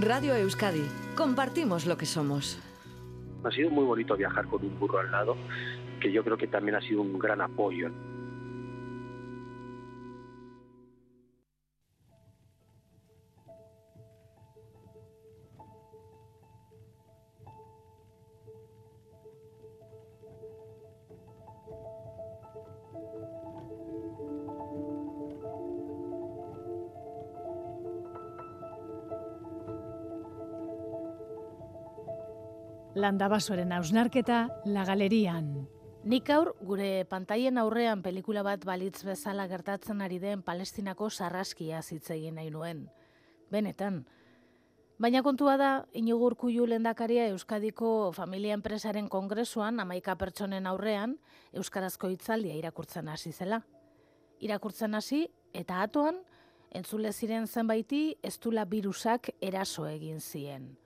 [0.00, 0.84] Radio Euskadi,
[1.16, 2.58] compartimos lo que somos.
[3.44, 5.36] Ha sido muy bonito viajar con un burro al lado,
[6.00, 7.90] que yo creo que también ha sido un gran apoyo.
[32.98, 35.68] Landabasoren ausnarketa la galerian.
[36.08, 42.10] Nik aur gure pantaien aurrean pelikula bat balitz bezala gertatzen ari den Palestinako sarraskia hitz
[42.10, 42.86] egin nahi nuen.
[43.50, 44.04] Benetan.
[44.98, 51.18] Baina kontua da, inigur kuiu lendakaria Euskadiko Familia Enpresaren Kongresuan amaika pertsonen aurrean
[51.52, 53.62] Euskarazko hitzaldia irakurtzen hasi zela.
[54.40, 56.18] Irakurtzen hasi eta atoan,
[56.70, 60.76] entzule ziren zenbaiti ez virusak eraso egin zien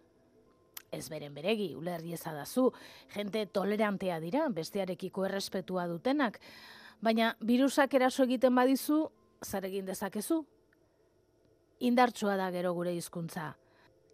[0.93, 2.68] ez beren beregi, ulerri ezadazu,
[3.14, 6.38] jente tolerantea dira, bestearekiko errespetua dutenak,
[7.01, 9.07] baina virusak eraso egiten badizu,
[9.43, 10.43] zer egin dezakezu?
[11.82, 13.55] Indartsua da gero gure hizkuntza.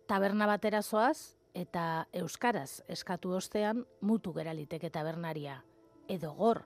[0.08, 5.58] Taberna batera zoaz, eta euskaraz eskatu ostean mutu geraliteke tabernaria.
[6.08, 6.62] Edo gor,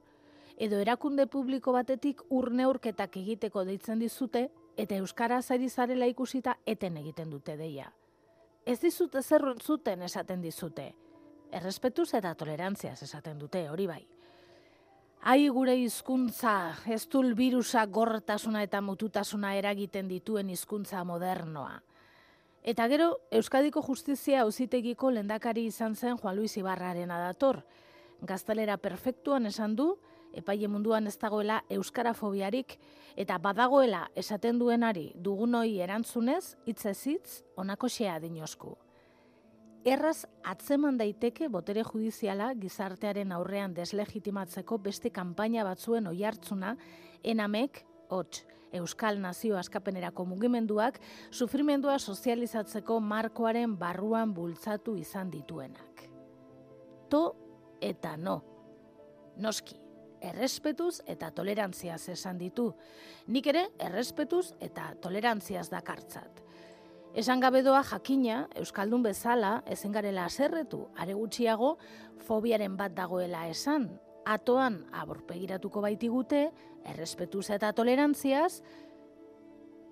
[0.58, 7.32] edo erakunde publiko batetik urneurketak egiteko deitzen dizute, eta euskaraz ari zarela ikusita eten egiten
[7.32, 7.90] dute deia
[8.66, 10.92] ez dizute zerrun zuten esaten dizute.
[11.52, 14.02] Errespetuz eta tolerantziaz esaten dute, hori bai.
[15.22, 21.76] Ai gure hizkuntza, ez dul virusa gortasuna eta mututasuna eragiten dituen hizkuntza modernoa.
[22.62, 27.60] Eta gero, Euskadiko Justizia auzitegiko lendakari izan zen Juan Luis Ibarraren adator.
[28.22, 29.96] Gaztelera perfektuan esan du,
[30.32, 32.78] epaile munduan ez dagoela euskarafobiarik
[33.16, 38.76] eta badagoela esaten duenari dugunoi erantzunez hitzez hitz honako xea dinosku.
[39.84, 46.76] Erraz atzeman daiteke botere judiziala gizartearen aurrean deslegitimatzeko beste kanpaina batzuen oihartzuna
[47.22, 50.98] enamek hots Euskal Nazio Askapenerako mugimenduak
[51.30, 56.06] sufrimendua sozializatzeko markoaren barruan bultzatu izan dituenak.
[57.10, 57.22] To
[57.82, 58.38] eta no.
[59.36, 59.76] Noski,
[60.22, 62.70] errespetuz eta tolerantziaz esan ditu.
[63.26, 66.40] Nik ere errespetuz eta tolerantziaz dakartzat.
[67.12, 71.74] Esan gabe doa jakina, Euskaldun bezala, ezen garela aserretu, are gutxiago,
[72.24, 73.90] fobiaren bat dagoela esan.
[74.24, 76.46] Atoan aborpegiratuko baitigute,
[76.88, 78.62] errespetuz eta tolerantziaz,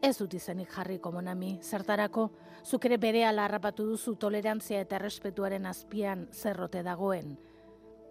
[0.00, 2.30] ez dut izenik jarri komonami, zertarako,
[2.64, 7.36] zuk ere bere harrapatu duzu tolerantzia eta errespetuaren azpian zerrote dagoen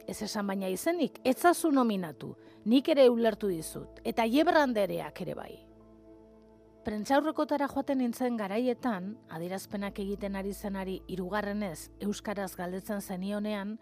[0.09, 2.33] ez esan baina izenik, etzazu nominatu,
[2.65, 5.51] nik ere ulertu dizut, eta jebrandereak ere bai.
[6.83, 13.77] Prentxaurrekotara joaten nintzen garaietan, adirazpenak egiten ari zenari irugarrenez Euskaraz galdetzen zenionean,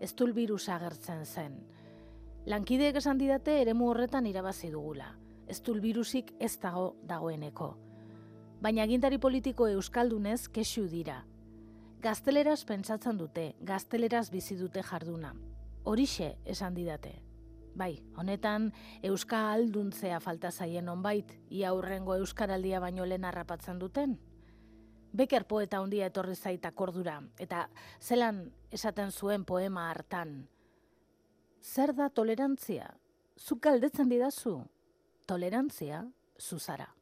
[0.00, 1.58] ez dul agertzen zen.
[2.46, 5.16] Lankideek esan didate eremu horretan irabazi dugula,
[5.48, 5.82] ez dul
[6.38, 7.76] ez dago dagoeneko.
[8.62, 11.26] Baina gintari politiko Euskaldunez kesu dira.
[12.00, 15.34] Gazteleraz pentsatzen dute, gazteleraz bizi dute jarduna,
[15.86, 17.14] horixe esan didate.
[17.76, 18.70] Bai, honetan
[19.04, 24.16] euska alduntzea falta zaien onbait, ia aurrengo euskaraldia baino lehen harrapatzen duten.
[25.16, 27.68] Beker poeta handia etorri zaita kordura, eta
[28.00, 30.48] zelan esaten zuen poema hartan.
[31.62, 32.90] Zer da tolerantzia?
[33.36, 34.58] Zuk galdetzen didazu?
[35.26, 36.04] Tolerantzia,
[36.40, 36.95] zuzara.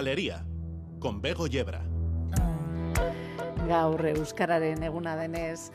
[0.00, 0.46] Galería,
[0.98, 1.82] con Bego Yebra.
[3.68, 5.68] Gaur Euskararen eguna denez,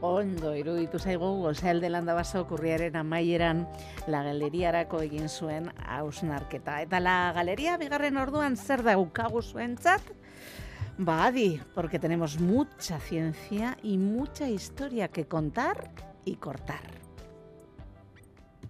[0.00, 3.66] ondo iruditu zaigu gozealde landa baso kurriaren amaieran
[4.06, 6.78] la galeriarako egin zuen hausnarketa.
[6.86, 10.14] Eta la galeria bigarren orduan zer da ukagu zuentzat?
[10.96, 15.90] Badi, porque tenemos mucha ciencia y mucha historia que contar
[16.24, 16.86] y cortar.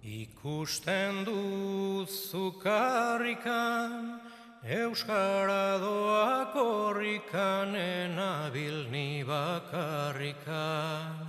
[0.01, 3.93] Ikusten du zukarrikan
[4.63, 11.27] Euskara doa korrikanen abilni bakarrikan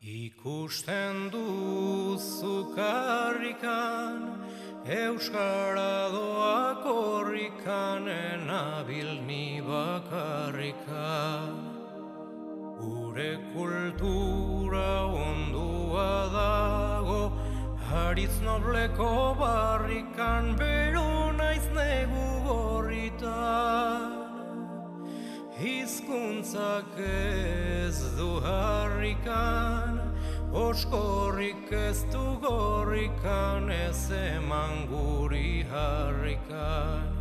[0.00, 4.46] Ikusten duzu karrikan
[4.86, 11.50] Euskara doa korrikanen abilni bakarrikan
[12.78, 17.34] Ure kultura ondua dago
[17.90, 20.89] Haritz nobleko barrikan bero
[21.60, 24.16] naiz negu gorritan
[25.60, 30.00] Hizkuntzak ez du harrikan,
[30.52, 37.12] oskorrik ez du gorrikan, ez eman guri harrikan.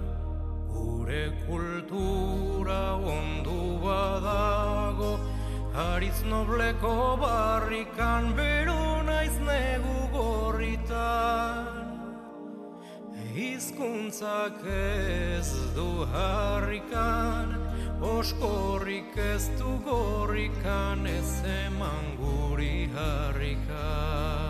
[0.72, 5.20] Gure kultura ondu badago,
[5.76, 11.79] Haritz nobleko barrikan, beru naiz negu gorritan.
[13.36, 17.54] Hizkuntzak ez du harrikan,
[18.02, 24.49] oskorrik ez du gorrikan, ez eman guri harrikan.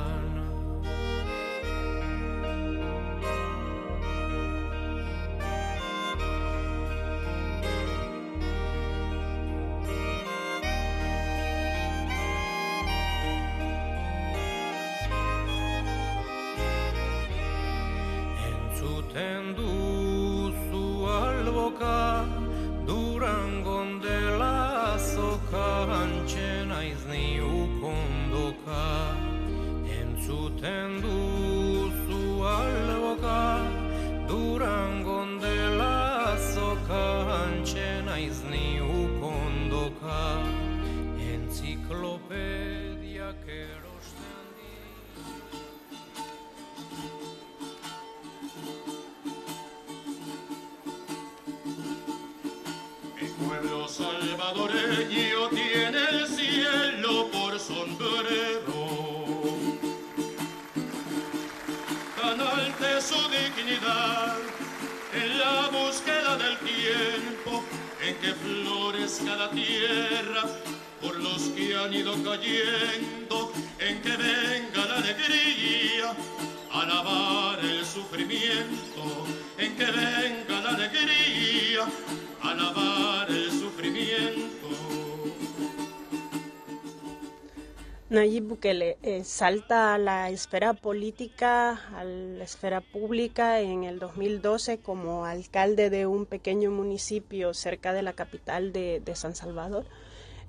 [89.40, 96.06] Salta a la esfera política, a la esfera pública en el 2012 como alcalde de
[96.08, 99.86] un pequeño municipio cerca de la capital de, San Salvador.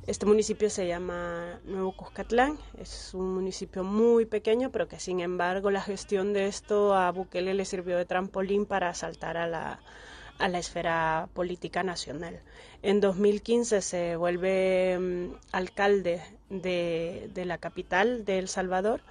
[0.09, 5.71] Este municipio se llama Nuevo Cuscatlán, es un municipio muy pequeño, pero que sin embargo
[5.71, 9.79] la gestión de esto a Bukele le sirvió de trampolín para saltar a la,
[10.41, 12.41] a la esfera política nacional.
[12.83, 19.03] En 2015 se vuelve mm, alcalde de, la capital de El Salvador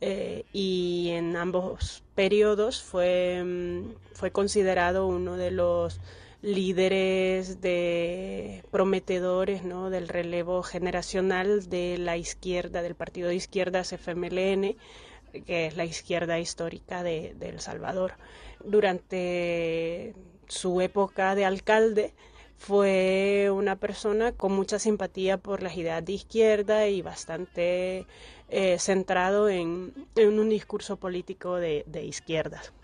[0.00, 6.00] eh, y en ambos periodos fue, mm, fue considerado uno de los
[6.42, 9.90] líderes de prometedores ¿no?
[9.90, 14.76] del relevo generacional de la izquierda, del partido de izquierdas FMLN,
[15.44, 18.14] que es la izquierda histórica de, de El Salvador.
[18.64, 20.14] Durante
[20.48, 22.14] su época de alcalde,
[22.60, 28.06] fue una persona con mucha simpatía por las ideas de izquierda y bastante
[28.50, 32.74] eh, centrado en, un discurso político de, de izquierdas.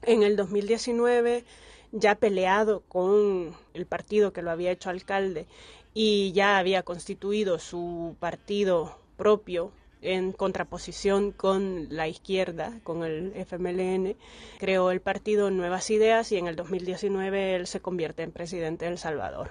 [0.00, 1.44] En el 2019,
[1.92, 5.46] ya peleado con el partido que lo había hecho alcalde
[5.92, 9.72] y ya había constituido su partido propio
[10.02, 14.16] en contraposición con la izquierda, con el FMLN,
[14.58, 18.92] creó el partido Nuevas Ideas y en el 2019 él se convierte en presidente de
[18.92, 19.50] El Salvador.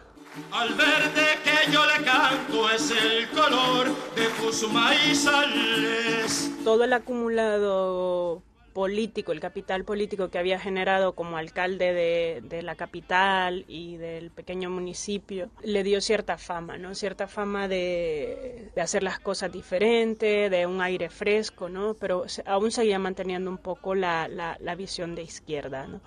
[0.52, 6.52] Al verde que yo le canto es el color de tus maízales.
[6.64, 8.42] Todo el acumulado
[8.74, 14.70] político, el capital político que había generado como alcalde de, la capital y del pequeño
[14.70, 16.96] municipio, le dio cierta fama, ¿no?
[16.96, 21.96] Cierta fama de, hacer las cosas diferentes, de un aire fresco, ¿no?
[21.96, 26.02] Pero aún seguía manteniendo un poco la, la, visión de izquierda, ¿no?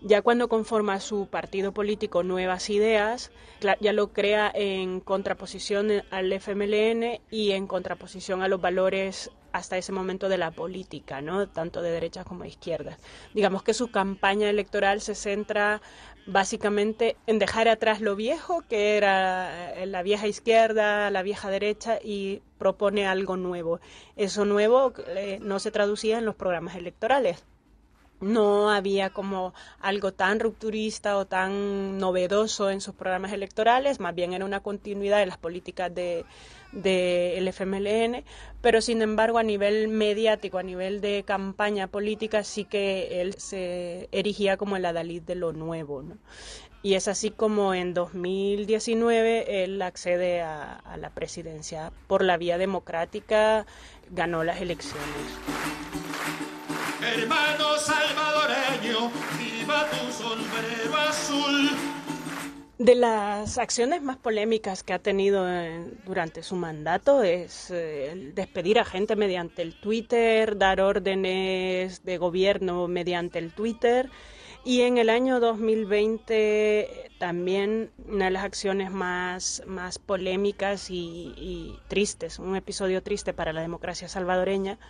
[0.00, 3.30] Ya cuando conforma su partido político Nuevas Ideas,
[3.80, 9.92] ya lo crea en contraposición al FMLN y en contraposición a los valores hasta ese
[9.92, 11.48] momento de la política, ¿no?
[11.48, 12.98] tanto de derechas como de izquierdas.
[13.34, 15.80] Digamos que su campaña electoral se centra
[16.26, 21.98] básicamente en dejar atrás lo viejo, que era eh, la vieja izquierda, la vieja derecha,
[22.02, 23.80] y propone algo nuevo.
[24.16, 27.44] Eso nuevo eh, no se traducía en los programas electorales.
[28.20, 34.32] No había como algo tan rupturista o tan novedoso en sus programas electorales, más bien
[34.32, 36.24] era una continuidad de las políticas de,
[36.72, 38.24] del FMLN,
[38.60, 44.08] pero sin embargo a nivel mediático, a nivel de campaña política, sí que él se
[44.12, 46.02] erigía como el adalid de lo nuevo.
[46.82, 52.58] Y es así como en 2019 él accede a, a la presidencia por la vía
[52.58, 53.66] democrática,
[54.10, 55.06] ganó las elecciones.
[57.00, 61.91] Hermano salvadoreño, viva tu sombrero azul
[62.82, 65.46] De las acciones más polémicas que ha tenido
[66.04, 72.88] durante su mandato es eh, despedir a gente mediante el Twitter, dar órdenes de gobierno
[72.88, 74.10] mediante el Twitter.
[74.64, 82.40] Y en el año 2020 también una de las acciones más, más polémicas y tristes,
[82.40, 84.80] un episodio triste para la democracia salvadoreña,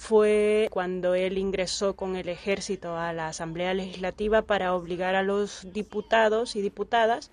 [0.00, 5.70] fue cuando él ingresó con el ejército a la Asamblea Legislativa para obligar a los
[5.74, 7.30] diputados y diputadas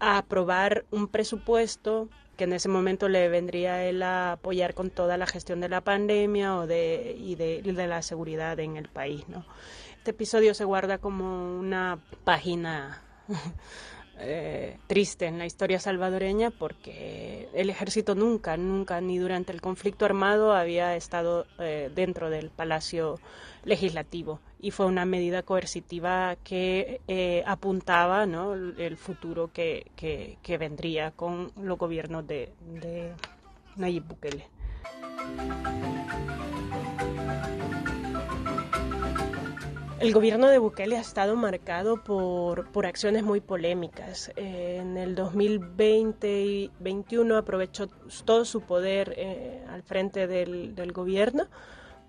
[0.00, 4.90] a aprobar un presupuesto que en ese momento le vendría a él a apoyar con
[4.90, 9.24] toda la gestión de la pandemia o de, y de, la seguridad en el país.
[9.96, 13.02] Este episodio se guarda como una página
[14.18, 20.04] eh, triste en la historia salvadoreña porque el ejército nunca, nunca, ni durante el conflicto
[20.04, 23.18] armado había estado eh, dentro del Palacio
[23.64, 28.54] Legislativo y fue una medida coercitiva que eh, apuntaba ¿no?
[28.54, 29.90] el futuro que,
[30.58, 33.12] vendría con los gobiernos de, de
[33.76, 34.46] Nayib Bukele.
[40.04, 44.30] El gobierno de Bukele ha estado marcado por, por acciones muy polémicas.
[44.36, 47.86] En el 2020 y 2021 aprovechó
[48.26, 51.46] todo su poder eh, al frente del, del gobierno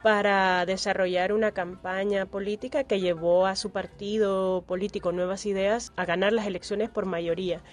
[0.04, 6.34] para desarrollar una campaña política que llevó a su partido político Nuevas Ideas a ganar
[6.34, 7.64] las elecciones por mayoría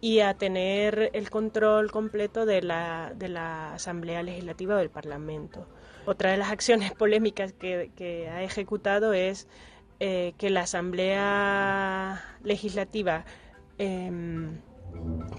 [0.00, 5.66] y a tener el control completo de la, de la Asamblea Legislativa del Parlamento.
[6.06, 9.48] Otra de las acciones polémicas que, ha ejecutado es
[9.98, 13.24] eh, que la Asamblea Legislativa,
[13.78, 14.60] em,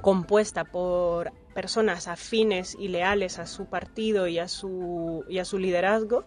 [0.01, 5.24] compuesta por personas afines y leales a su partido y a su,
[5.57, 6.26] liderazgo,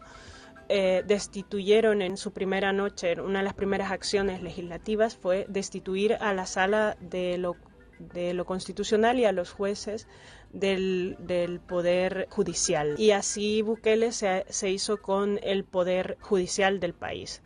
[0.71, 6.33] eh, destituyeron en su primera noche, una de las primeras acciones legislativas fue destituir a
[6.33, 10.07] la sala de lo constitucional y a los jueces
[10.53, 12.95] del, poder judicial.
[12.99, 17.43] Y así Bukele se, se hizo con el poder judicial del país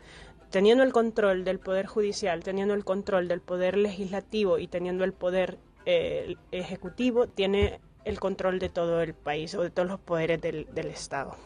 [0.50, 5.12] teniendo el control del poder judicial, teniendo el control del poder legislativo y teniendo el
[5.12, 10.40] poder eh, ejecutivo, tiene el control de todo el país o de todos los poderes
[10.40, 11.36] del, del Estado.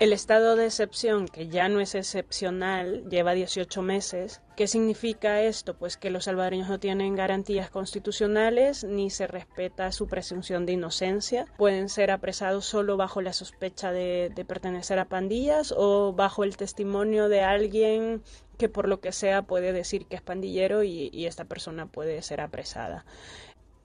[0.00, 4.40] El estado de excepción, que ya no es excepcional, lleva 18 meses.
[4.56, 5.74] ¿Qué significa esto?
[5.74, 11.46] Pues que los salvadoreños no tienen garantías constitucionales ni se respeta su presunción de inocencia.
[11.56, 17.28] Pueden ser apresados solo bajo la sospecha de, pertenecer a pandillas o bajo el testimonio
[17.28, 18.22] de alguien
[18.58, 22.40] que por lo que sea puede decir que es pandillero y esta persona puede ser
[22.40, 23.04] apresada.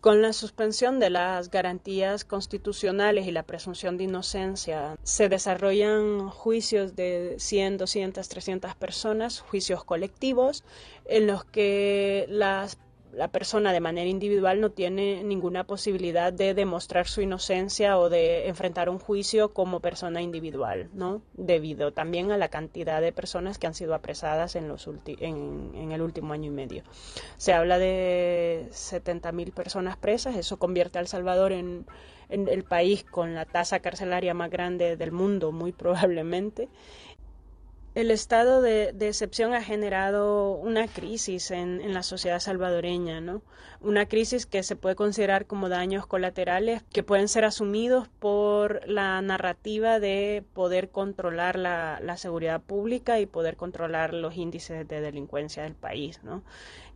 [0.02, 6.96] Con la suspensión de las garantías constitucionales y la presunción de inocencia, se desarrollan juicios
[6.96, 10.64] de 100, 200, 300 personas, juicios colectivos,
[11.04, 12.78] en los que las
[13.14, 18.48] la persona de manera individual no tiene ninguna posibilidad de demostrar su inocencia o de
[18.48, 21.22] enfrentar un juicio como persona individual, ¿no?
[21.34, 25.92] Debido también a la cantidad de personas que han sido apresadas en, los en, en
[25.92, 26.84] el último año y medio.
[27.38, 31.86] Se habla de 70.000 personas presas, eso convierte a El Salvador en,
[32.30, 36.70] en el país con la tasa carcelaria más grande del mundo, muy probablemente
[38.00, 43.42] el estado de, excepción ha generado una crisis en, la sociedad salvadoreña, ¿no?
[43.82, 49.22] Una crisis que se puede considerar como daños colaterales que pueden ser asumidos por la
[49.22, 55.64] narrativa de poder controlar la, la seguridad pública y poder controlar los índices de delincuencia
[55.64, 56.44] del país, ¿no?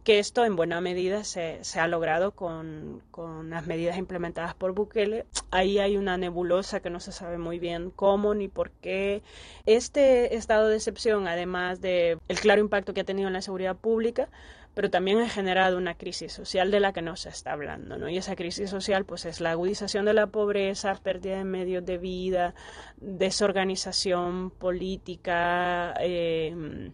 [0.03, 3.01] Que esto en buena medida se, ha logrado con,
[3.49, 5.25] las medidas implementadas por Bukele.
[5.51, 9.21] Ahí hay una nebulosa que no se sabe muy bien cómo ni por qué.
[9.65, 13.77] Este estado de excepción, además de el claro impacto que ha tenido en la seguridad
[13.77, 14.29] pública,
[14.73, 18.09] pero también ha generado una crisis social de la que no se está hablando, ¿no?
[18.09, 21.99] Y esa crisis social, pues, es la agudización de la pobreza, pérdida de medios de
[21.99, 22.55] vida,
[22.97, 26.91] desorganización política, eh,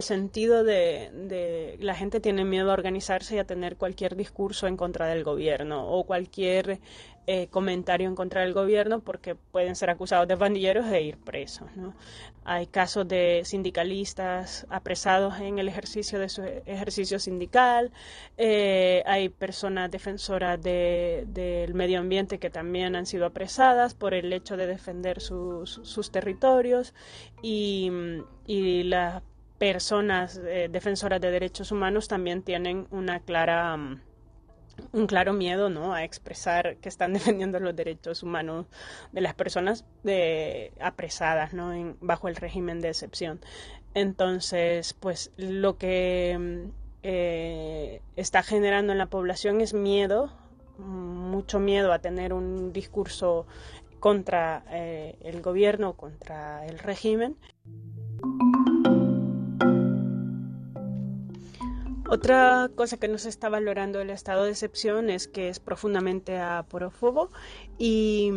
[0.00, 5.08] sentido de, la gente tiene miedo a organizarse y a tener cualquier discurso en contra
[5.08, 6.78] del gobierno o cualquier
[7.26, 11.68] eh, comentario en contra del gobierno porque pueden ser acusados de bandilleros e ir presos.
[12.44, 17.90] Hay casos de sindicalistas apresados en el ejercicio de su ejercicio sindical,
[18.36, 24.56] eh, hay personas defensoras del medio ambiente que también han sido apresadas por el hecho
[24.56, 26.94] de defender sus, territorios
[27.42, 27.90] y,
[28.46, 29.22] y las
[29.58, 34.00] personas eh, defensoras de derechos humanos también tienen una clara mm,
[34.92, 35.92] un claro miedo ¿no?
[35.94, 38.66] a expresar que están defendiendo los derechos humanos
[39.12, 41.72] de las personas de, apresadas ¿no?
[41.72, 43.40] en, bajo el régimen de excepción.
[43.94, 46.68] Entonces, pues lo que
[47.02, 50.32] eh, está generando en la población es miedo,
[50.78, 53.46] mucho miedo a tener un discurso
[53.98, 57.36] contra eh, el gobierno, contra el régimen.
[62.08, 66.38] Otra cosa que no se está valorando el estado de excepción es que es profundamente
[66.38, 67.28] aporófobo
[67.76, 68.32] y,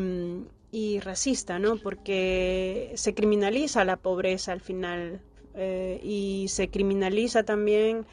[0.71, 1.77] y racista, ¿no?
[1.77, 5.21] Porque se criminaliza la pobreza al final
[5.55, 8.05] eh, y se criminaliza también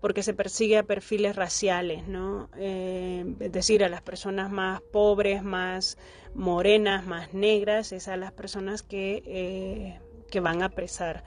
[0.00, 2.50] porque se persigue a perfiles raciales, ¿no?
[2.58, 5.96] Eh, es decir, a las personas más pobres, más
[6.34, 10.00] morenas, más negras, es a las personas que, eh,
[10.34, 11.22] que van a apresar.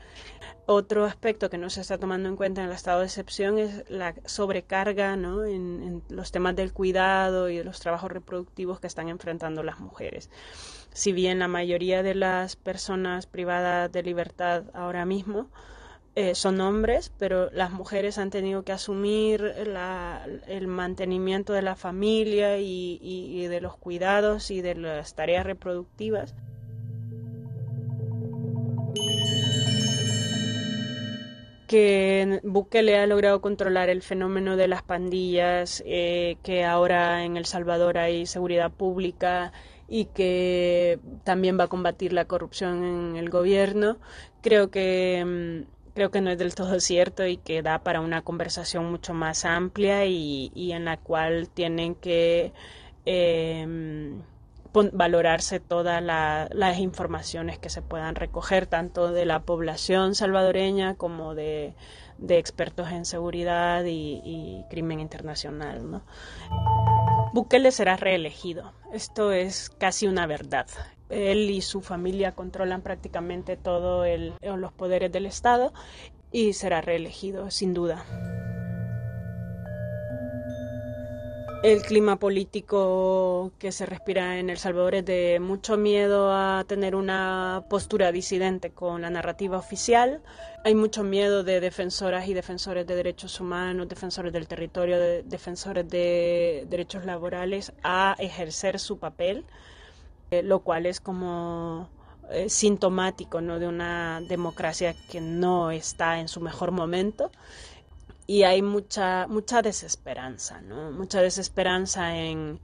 [0.65, 3.89] Otro aspecto que no se está tomando en cuenta en el estado de excepción es
[3.89, 5.45] la sobrecarga ¿no?
[5.45, 10.29] en, los temas del cuidado y de los trabajos reproductivos que están enfrentando las mujeres.
[10.91, 15.47] Si bien la mayoría de las personas privadas de libertad ahora mismo
[16.15, 19.53] eh, son hombres, pero las mujeres han tenido que asumir
[20.47, 26.35] el mantenimiento de la familia y de los cuidados y de las tareas reproductivas
[31.67, 37.45] que Bukele ha logrado controlar el fenómeno de las pandillas, eh, que ahora en El
[37.45, 39.51] Salvador hay seguridad pública
[39.87, 43.97] y que también va a combatir la corrupción en el gobierno.
[44.41, 48.21] Creo que mm, creo que no es del todo cierto y que da para una
[48.21, 52.53] conversación mucho más amplia y, en la cual tienen que
[53.05, 54.15] eh,
[54.91, 61.73] valorarse todas las informaciones que se puedan recoger, tanto de la población salvadoreña como de,
[62.27, 65.89] expertos en seguridad y, crimen internacional.
[65.89, 66.01] ¿no?
[67.33, 68.73] Bukele será reelegido.
[68.91, 70.67] Esto es casi una verdad.
[71.09, 74.07] Él y su familia controlan prácticamente todos
[74.41, 75.73] los poderes del Estado
[76.31, 78.03] y será reelegido, sin duda.
[81.63, 86.95] El clima político que se respira en El Salvador es de mucho miedo a tener
[86.95, 90.21] una postura disidente con la narrativa oficial.
[90.63, 96.67] Hay mucho miedo de defensoras y defensores de derechos humanos, defensores del territorio, defensores de
[96.69, 99.43] derechos laborales a ejercer su papel,
[100.29, 101.89] eh, lo cual es como
[102.29, 103.57] eh, sintomático ¿no?
[103.57, 107.31] de una democracia que no está en su mejor momento
[108.27, 110.91] y hay mucha, mucha desesperanza, ¿no?
[110.91, 112.59] Mucha desesperanza en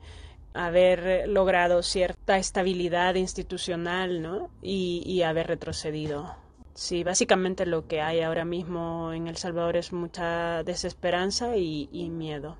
[0.53, 4.51] haber logrado cierta estabilidad institucional, ¿no?
[4.61, 6.35] Y, haber retrocedido.
[6.75, 12.09] Sí, básicamente lo que hay ahora mismo en El Salvador es mucha desesperanza y, y
[12.09, 12.57] miedo.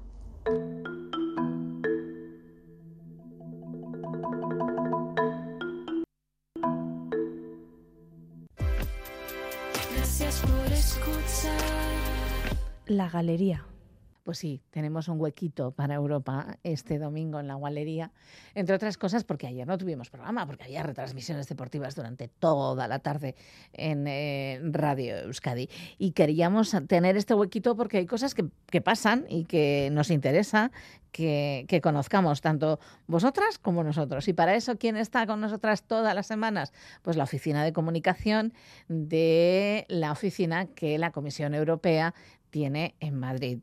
[9.92, 12.13] Gracias por escuchar
[12.86, 13.66] la galería.
[14.24, 18.14] Pues sí, tenemos un huequito para Europa este domingo en la galería,
[18.56, 23.00] entre otras cosas porque ayer no tuvimos programa, porque había retransmisiones deportivas durante toda la
[23.00, 23.36] tarde
[23.74, 25.70] en eh, Radio Euskadi.
[25.98, 28.46] Y queríamos tener este huequito porque hay cosas que,
[28.82, 30.72] pasan y que nos interesa
[31.12, 34.30] que, que, conozcamos, tanto vosotras como nosotros.
[34.30, 36.72] Y para eso, ¿quién está con nosotras todas las semanas?
[37.02, 38.54] Pues la Oficina de Comunicación
[38.88, 42.14] de la oficina que la Comisión Europea
[42.54, 43.60] tiene en Madrid.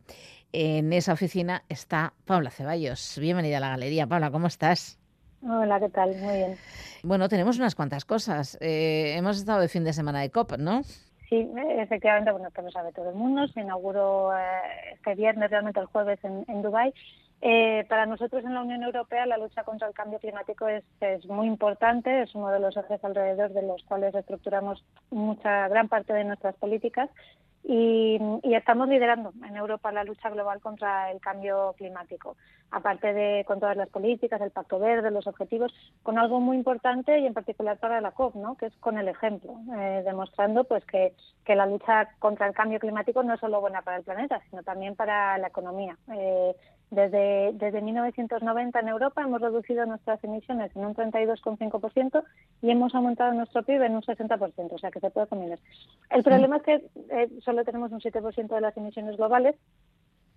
[0.52, 3.18] En esa oficina está Paula Ceballos.
[3.20, 4.08] Bienvenida a la galería.
[4.08, 4.98] Paula, ¿cómo estás?
[5.42, 6.16] Hola, ¿qué tal?
[6.16, 6.56] Muy bien.
[7.04, 8.58] Bueno, tenemos unas cuantas cosas.
[8.60, 10.82] Eh, hemos estado de fin de semana de COP, ¿no?
[11.28, 13.46] Sí, efectivamente, bueno, que lo sabe todo el mundo.
[13.46, 14.40] Se inauguró eh,
[14.94, 16.92] este viernes, realmente el jueves, en, en Dubái.
[17.42, 21.24] Eh, para nosotros en la Unión Europea la lucha contra el cambio climático es, es,
[21.24, 26.12] muy importante, es uno de los ejes alrededor de los cuales estructuramos mucha gran parte
[26.12, 27.08] de nuestras políticas
[27.62, 28.18] y,
[28.54, 32.36] estamos liderando en Europa la lucha global contra el cambio climático,
[32.70, 37.18] aparte de con todas las políticas, el Pacto Verde, los objetivos, con algo muy importante
[37.18, 38.56] y en particular para la COP, ¿no?
[38.56, 42.80] que es con el ejemplo, eh, demostrando pues que, que, la lucha contra el cambio
[42.80, 45.96] climático no es solo buena para el planeta, sino también para la economía.
[46.12, 46.54] Eh,
[46.90, 52.22] desde, desde 1990 en Europa hemos reducido nuestras emisiones en un 32,5%
[52.62, 55.58] y hemos aumentado nuestro PIB en un 60%, o sea que se puede combinar.
[56.10, 56.74] El problema es que
[57.10, 59.54] eh, solo tenemos un 7% de las emisiones globales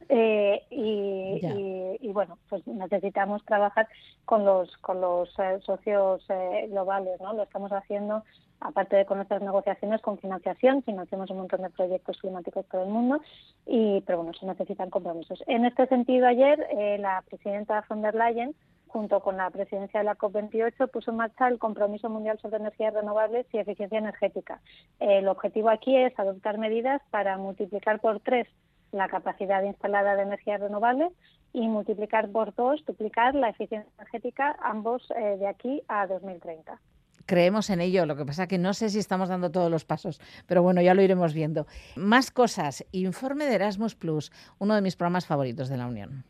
[0.09, 3.87] eh, y, bueno, pues necesitamos trabajar
[4.25, 6.27] con los con los eh, socios
[6.69, 7.33] globales, ¿no?
[7.33, 8.23] Lo estamos haciendo
[8.63, 12.87] aparte de con nuestras negociaciones con financiación, financiamos un montón de proyectos climáticos por el
[12.87, 13.21] mundo,
[13.65, 15.43] y, pero bueno, se necesitan compromisos.
[15.47, 18.55] En este sentido, ayer eh, la presidenta von der Leyen
[18.87, 22.93] junto con la presidencia de la COP28, puso en marcha el Compromiso Mundial sobre Energías
[22.93, 24.61] Renovables y Eficiencia Energética.
[24.99, 28.47] El objetivo aquí es adoptar medidas para multiplicar por tres
[28.91, 31.11] la capacidad instalada de energías renovables
[31.53, 36.79] y multiplicar por dos, duplicar la eficiencia energética, ambos eh, de aquí a 2030
[37.25, 38.05] creemos en ello.
[38.05, 40.93] Lo que pasa que no sé si estamos dando todos los pasos, pero bueno, ya
[40.93, 41.67] lo iremos viendo.
[41.95, 42.85] Más cosas.
[42.91, 46.23] Informe de Erasmus Plus, uno de mis programas favoritos de la Unión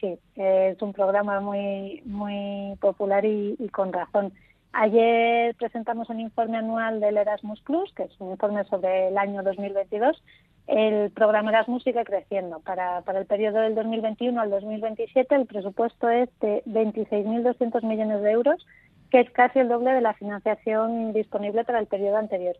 [0.00, 4.32] sí, es un programa muy, muy popular y, con razón.
[4.72, 9.42] Ayer presentamos un informe anual del Erasmus Plus, que es un informe sobre el año
[9.42, 10.22] 2022.
[10.66, 12.60] El programa Erasmus sigue creciendo.
[12.60, 18.30] Para, para el periodo del 2021 al 2027 el presupuesto es de 26.200 millones de
[18.30, 18.66] euros,
[19.10, 22.56] que es casi el doble de la financiación disponible para el periodo anterior.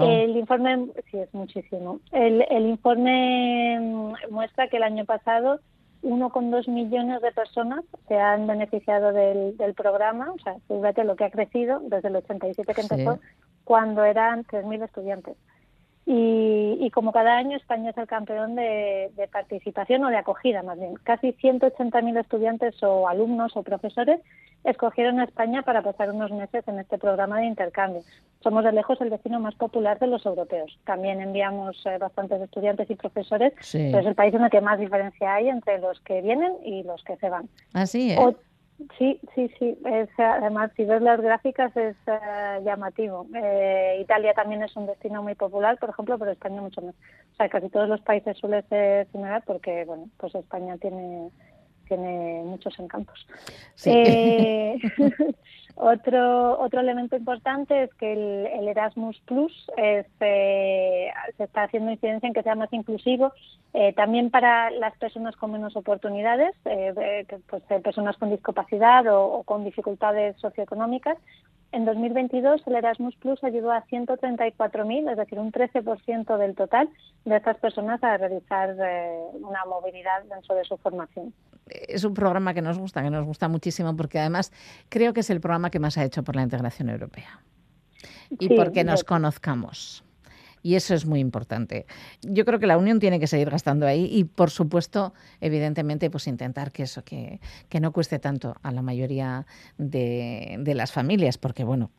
[0.00, 1.98] El informe, sí, es muchísimo.
[2.12, 3.80] El, el informe
[4.30, 5.58] muestra que el año pasado
[6.02, 11.24] 1,2 millones de personas se han beneficiado del, del programa, o sea, fíjate lo que
[11.24, 13.18] ha crecido desde el 87 que empezó,
[13.64, 15.36] cuando eran 3.000 estudiantes.
[16.04, 20.62] Y, y, como cada año España es el campeón de, de participación o de acogida
[20.64, 20.94] más bien.
[21.04, 24.20] Casi 180.000 estudiantes o alumnos o profesores
[24.64, 28.02] escogieron a España para pasar unos meses en este programa de intercambio.
[28.42, 30.76] Somos de lejos el vecino más popular de los europeos.
[30.84, 34.78] También enviamos eh, bastantes estudiantes y profesores, pero es el país en el que más
[34.78, 37.48] diferencia hay entre los que vienen y los que se van.
[37.72, 38.36] Así ¿eh?
[38.98, 39.78] Sí, sí, sí.
[40.18, 43.26] además, si ves las gráficas es eh, llamativo.
[43.34, 46.94] Eh, Italia también es un destino muy popular, por ejemplo, pero España mucho más.
[47.32, 51.30] O sea, casi todos los países suele ser similar porque, bueno, pues España tiene
[51.88, 53.26] tiene muchos encantos.
[53.84, 54.78] Eh,
[55.74, 62.32] otro, otro elemento importante es que el, Erasmus Plus eh, se está haciendo incidencia en
[62.32, 63.32] que sea más inclusivo
[63.74, 70.36] eh, también para las personas con menos oportunidades, pues, personas con discapacidad o con dificultades
[70.40, 71.18] socioeconómicas,
[71.72, 76.88] en 2022 el Erasmus Plus ayudó a 134.000, es decir, un 13% del total
[77.24, 81.32] de estas personas a realizar eh, una movilidad dentro de su formación.
[81.66, 84.52] Es un programa que nos gusta, que nos gusta muchísimo, porque además
[84.88, 87.40] creo que es el programa que más ha hecho por la integración europea.
[88.30, 90.04] Y porque nos conozcamos
[90.62, 91.86] y eso es muy importante.
[92.22, 96.26] Yo creo que la Unión tiene que seguir gastando ahí y, por supuesto, evidentemente, pues
[96.26, 99.46] intentar que eso, que, que no cueste tanto a la mayoría
[99.78, 101.90] de, de las familias, porque, bueno,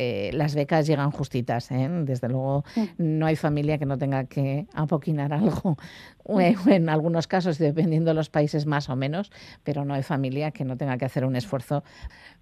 [0.00, 1.72] eh, las becas llegan justitas.
[1.72, 1.88] ¿eh?
[2.04, 2.64] Desde luego,
[2.98, 5.76] no hay familia que no tenga que apoquinar algo.
[6.28, 9.32] En algunos casos, dependiendo de los países más o menos,
[9.64, 11.84] pero no hay familia que no tenga que hacer un esfuerzo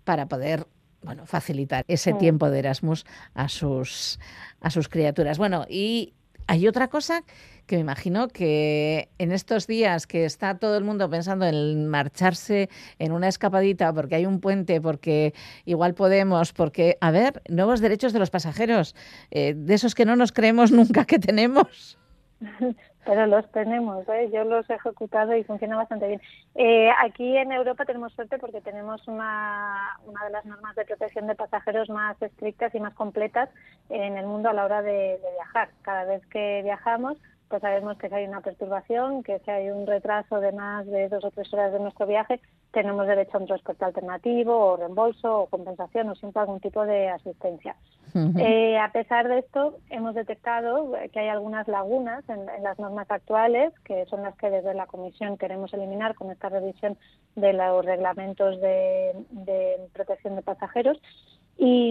[0.02, 0.66] para poder
[1.06, 4.18] bueno, facilitar ese tiempo de Erasmus a sus,
[4.60, 5.38] a sus criaturas.
[5.38, 6.12] Bueno, y
[6.48, 7.22] hay otra cosa
[7.66, 12.68] que me imagino que en estos días que está todo el mundo pensando en marcharse
[12.98, 15.34] en una escapadita porque hay un puente, porque
[15.64, 18.94] igual podemos, porque, a ver, nuevos derechos de los pasajeros,
[19.30, 21.98] eh, de esos que no nos creemos nunca que tenemos.
[23.06, 24.28] pero los tenemos, ¿eh?
[24.32, 26.20] yo los he ejecutado y funciona bastante bien.
[26.56, 31.28] Eh, aquí en Europa tenemos suerte porque tenemos una, una de las normas de protección
[31.28, 33.48] de pasajeros más estrictas y más completas
[33.88, 35.70] en el mundo a la hora de, de viajar.
[35.82, 37.16] Cada vez que viajamos,
[37.48, 41.08] pues sabemos que si hay una perturbación, que si hay un retraso de más de
[41.08, 42.40] dos o tres horas de nuestro viaje,
[42.72, 47.08] tenemos derecho a un transporte alternativo o reembolso o compensación o siempre algún tipo de
[47.08, 47.76] asistencia.
[48.38, 53.74] Eh, a pesar de esto, hemos detectado que hay algunas lagunas en, las normas actuales,
[53.84, 56.96] que son las que desde la Comisión queremos eliminar con esta revisión
[57.34, 59.12] de los reglamentos de
[59.92, 60.98] protección de pasajeros.
[61.58, 61.90] Y,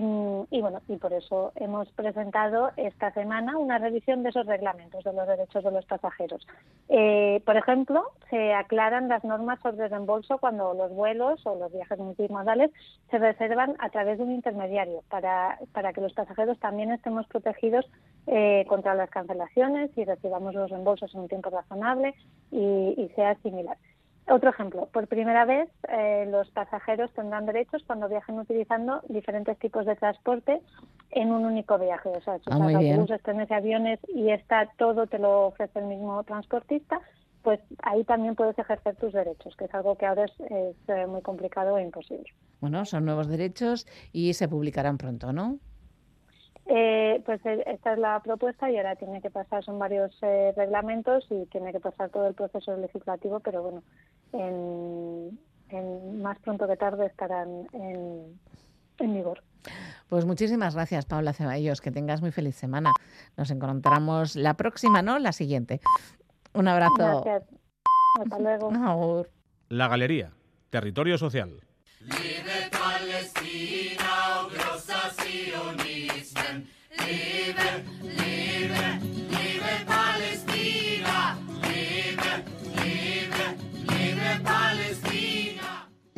[0.62, 5.28] bueno, y por eso hemos presentado esta semana una revisión de esos reglamentos de los
[5.28, 6.46] derechos de los pasajeros.
[6.88, 11.98] Eh, por ejemplo, se aclaran las normas sobre reembolso cuando los vuelos o los viajes
[11.98, 12.70] multimodales
[13.10, 17.90] se reservan a través de un intermediario para, para que los pasajeros también estemos protegidos
[18.28, 22.14] eh, contra las cancelaciones y recibamos los reembolsos en un tiempo razonable
[22.52, 23.78] y, y sea similar.
[24.28, 29.86] Otro ejemplo, por primera vez eh, los pasajeros tendrán derechos cuando viajen utilizando diferentes tipos
[29.86, 30.62] de transporte
[31.12, 32.10] en un único viaje.
[32.10, 36.24] O sea, si ah, autobuses, trenes aviones y está todo te lo ofrece el mismo
[36.24, 37.02] transportista,
[37.44, 41.22] pues ahí también puedes ejercer tus derechos, que es algo que ahora es, eh, muy
[41.22, 42.26] complicado e imposible.
[42.60, 45.60] Bueno, son nuevos derechos y se publicarán pronto, ¿no?
[46.68, 51.46] Eh, pues esta es la propuesta y ahora tiene que pasar, son varios reglamentos y
[51.48, 53.84] tiene que pasar todo el proceso legislativo, pero bueno,
[54.34, 55.40] en,
[56.22, 58.40] más pronto que tarde estarán en,
[59.14, 59.44] vigor.
[60.10, 61.82] Pues muchísimas gracias, Paula Ceballos.
[61.82, 62.92] Que tengas muy feliz semana.
[63.38, 65.20] Nos encontramos la próxima, ¿no?
[65.20, 65.82] La siguiente.
[66.54, 67.24] Un abrazo.
[67.24, 67.44] Gracias.
[68.22, 69.26] Hasta luego.
[69.70, 70.32] La Galería,
[70.70, 71.60] Territorio Social.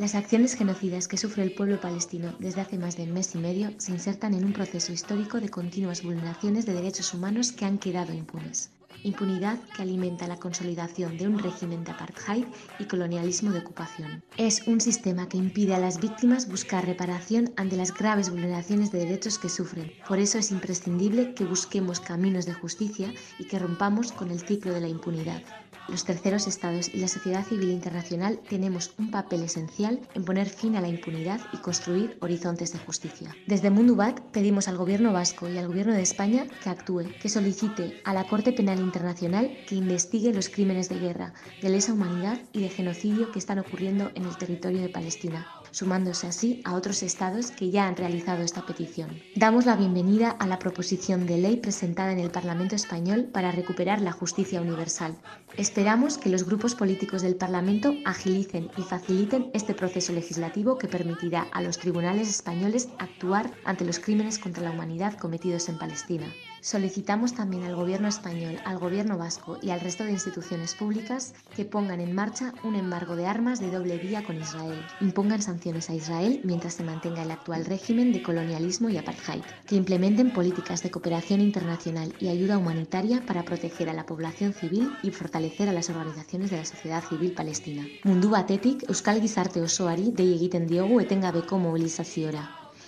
[0.08, 3.40] Las acciones genocidas que sufre el pueblo palestino desde hace más de un mes y
[3.40, 7.78] medio se insertan en un proceso histórico de continuas vulneraciones de derechos humanos que han
[7.78, 8.70] quedado impunes.
[9.04, 12.46] Impunidad que alimenta la consolidación de un régimen de apartheid
[12.80, 14.24] y colonialismo de ocupación.
[14.38, 19.00] Es un sistema que impide a las víctimas buscar reparación ante las graves vulneraciones de
[19.00, 19.92] derechos que sufren.
[20.08, 24.74] Por eso es imprescindible que busquemos caminos de justicia y que rompamos con el ciclo
[24.74, 25.44] de la impunidad.
[25.88, 30.76] Los terceros estados y la sociedad civil internacional tenemos un papel esencial en poner fin
[30.76, 33.36] a la impunidad y construir horizontes de justicia.
[33.48, 38.02] Desde Mundubat pedimos al Gobierno vasco y al Gobierno de España que actúe, que solicite
[38.04, 42.62] a la Corte Penal Internacional que investigue los crímenes de guerra, de lesa humanidad y
[42.62, 45.48] de genocidio que están ocurriendo en el territorio de Palestina
[45.78, 49.10] sumándose así a otros estados que ya han realizado esta petición.
[49.36, 54.02] Damos la bienvenida a la proposición de ley presentada en el Parlamento español para recuperar
[54.02, 55.16] la justicia universal.
[55.56, 61.46] Esperamos que los grupos políticos del Parlamento agilicen y faciliten este proceso legislativo que permitirá
[61.54, 66.26] a los tribunales españoles actuar ante los crímenes contra la humanidad cometidos en Palestina.
[66.68, 71.64] Solicitamos también al Gobierno español, al Gobierno vasco y al resto de instituciones públicas que
[71.64, 75.96] pongan en marcha un embargo de armas de doble vía con Israel, impongan sanciones a
[75.96, 80.92] Israel mientras se mantenga el actual régimen de colonialismo y apartheid, que implementen políticas de
[80.92, 85.90] cooperación internacional y ayuda humanitaria para proteger a la población civil y fortalecer a las
[85.90, 87.88] organizaciones de la sociedad civil palestina.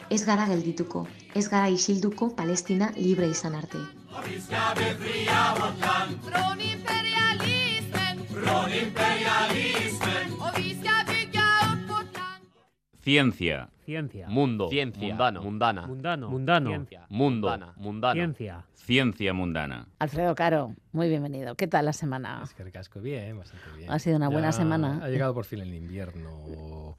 [0.09, 1.05] Ez gara geldituko,
[1.35, 3.77] ez gara isilduko Palestina libre izan arte.
[13.03, 13.67] Ciencia.
[13.89, 14.29] Ciencia.
[14.29, 14.69] Mundo.
[14.69, 15.07] Ciencia.
[15.07, 15.41] Mundano.
[15.41, 15.87] Mundana.
[15.87, 16.29] Mundano.
[16.29, 16.69] Mundano.
[16.69, 17.07] Ciencia.
[17.09, 17.47] Mundo.
[17.49, 17.73] Mundana.
[17.77, 18.13] Mundano.
[18.13, 18.65] Ciencia.
[18.75, 19.87] Ciencia mundana.
[19.99, 21.53] Alfredo Caro, muy bienvenido.
[21.55, 22.41] ¿Qué tal la semana?
[22.43, 23.91] Es que recasco bien, bastante bien.
[23.91, 24.99] Ha sido una buena Ya semana.
[25.03, 26.97] Ha llegado por fin el invierno.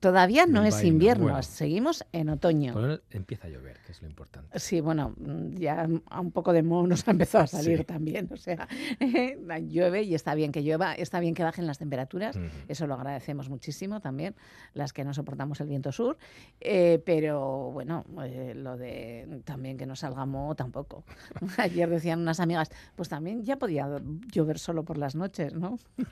[0.00, 1.42] Todavía no es invierno, bueno.
[1.42, 2.74] seguimos en otoño.
[3.10, 4.58] Empieza a llover, que es lo importante.
[4.58, 5.14] Sí, bueno,
[5.54, 7.84] ya a un poco de moho nos ha empezado a salir Sí.
[7.84, 8.28] también.
[8.32, 8.66] O sea,
[9.68, 12.36] llueve y está bien que llueva, está bien que bajen las temperaturas.
[12.66, 14.34] Eso lo agradecemos muchísimo también,
[14.74, 16.18] las que no soportamos el viento sur.
[16.60, 21.04] Eh, pero bueno, eh, lo de también que no salga moho tampoco.
[21.56, 23.88] Ayer decían unas amigas, pues también ya podía
[24.32, 25.78] llover solo por las noches, ¿no?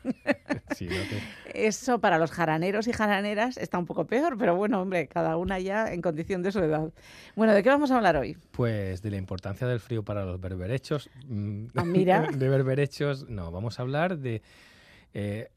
[0.76, 4.80] Sí, no te- Eso para los jaraneros y jaraneras está un poco peor, pero bueno,
[4.82, 6.92] hombre, cada una ya en condición de su edad.
[7.34, 8.36] Bueno, ¿de qué vamos a hablar hoy?
[8.52, 11.10] Pues de la importancia del frío para los berberechos.
[11.74, 12.22] Ah, mira.
[12.32, 14.42] de berberechos, no, vamos a hablar de...
[15.14, 15.48] eh,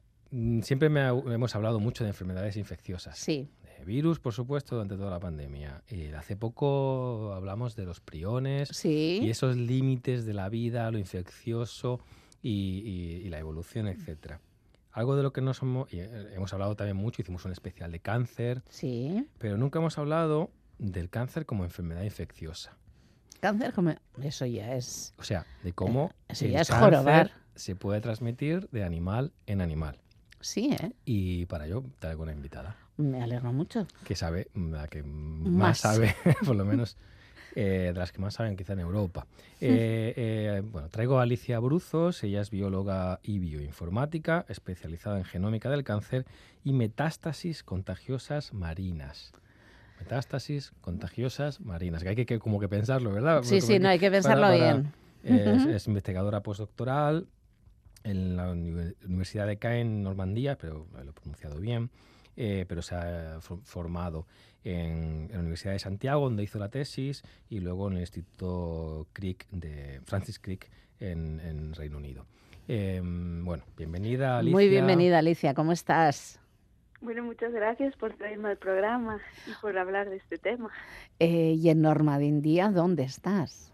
[0.62, 3.18] siempre me ha- hemos hablado mucho de enfermedades infecciosas.
[3.18, 3.50] Sí.
[3.80, 5.82] De virus, por supuesto, durante toda la pandemia.
[5.90, 9.20] Y hace poco hablamos de los priones Sí.
[9.24, 12.02] y esos límites de la vida, lo infeccioso
[12.42, 12.50] y,
[12.86, 14.42] y- y la evolución, etcétera.
[14.92, 15.40] Algo de lo que
[15.92, 19.26] y, eh, hemos hablado también mucho, hicimos un especial de cáncer, Sí.
[19.38, 22.76] pero nunca hemos hablado del cáncer como enfermedad infecciosa.
[23.40, 23.96] Cáncer, como...
[24.22, 25.14] eso ya es...
[25.18, 27.32] O sea, de cómo Eso el ya es cáncer jorobar.
[27.56, 30.02] se puede transmitir de animal en animal.
[30.42, 30.92] Sí, ¿eh?
[31.06, 33.88] Y para ello traigo una invitada Me alegro mucho.
[34.04, 35.78] que sabe, mm, la que más, Más.
[35.80, 36.14] sabe,
[36.46, 36.98] por lo menos
[37.56, 39.26] eh, de las que más saben quizá en Europa.
[39.62, 45.70] Eh, eh, bueno, traigo a Alicia Bruzos, ella es bióloga y bioinformática, especializada en genómica
[45.70, 46.26] del cáncer
[46.66, 49.32] y metástasis contagiosas marinas.
[49.98, 53.44] Metástasis contagiosas marinas, que hay que, que como que pensarlo, ¿verdad?
[53.44, 54.94] Sí, sí, no, hay que pensarlo para- bien.
[55.24, 57.28] Es, es investigadora postdoctoral
[58.04, 61.90] en la Uni- Universidad de Caen, en Normandía, pero lo he pronunciado bien,
[62.40, 64.26] eh, pero se ha fo- formado
[64.64, 69.08] en, en la Universidad de Santiago, donde hizo la tesis, y luego en el Instituto
[69.14, 70.70] Crick de Francis Crick
[71.02, 72.26] en, en Reino Unido.
[72.68, 74.56] Eh, bueno, bienvenida, Alicia.
[74.56, 75.54] Muy bienvenida, Alicia.
[75.54, 76.40] ¿Cómo estás?
[77.02, 80.70] Bueno, muchas gracias por traerme al programa y por hablar de este tema.
[81.20, 83.74] Eh, y en Normandía, ¿dónde estás?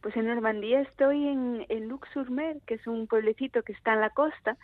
[0.00, 4.10] Pues en Normandía estoy en, en Lux-sur-Mer, que es un pueblecito que está en la
[4.10, 4.56] costa,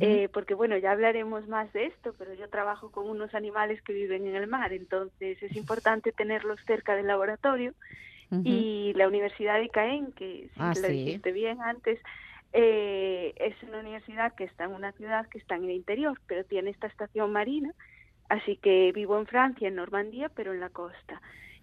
[0.00, 3.92] Eh, porque bueno, ya hablaremos más de esto, pero yo trabajo con unos animales que
[3.92, 7.74] viven en el mar, entonces es importante tenerlos cerca del laboratorio.
[8.42, 10.92] Y la Universidad de Caen, que sí Ah, lo sí.
[10.92, 12.00] dijiste bien antes,
[12.52, 16.44] eh, es una universidad que está en una ciudad que está en el interior, pero
[16.44, 17.72] tiene esta estación marina
[18.28, 21.20] Así que vivo en Francia, en Normandía, pero en la costa.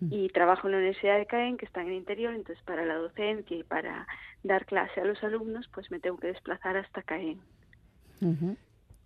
[0.09, 2.95] Y trabajo en la Universidad de Caen, que está en el interior, entonces para la
[2.95, 4.07] docencia y para
[4.43, 7.39] dar clase a los alumnos, pues me tengo que desplazar hasta Caen.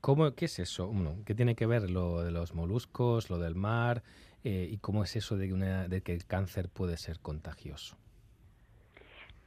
[0.01, 0.91] ¿Cómo, ¿Qué es eso?
[1.25, 4.03] ¿Qué tiene que ver lo de los moluscos, lo del mar?
[4.43, 7.97] eh, ¿Y cómo es eso de, una- de que el cáncer puede ser contagioso?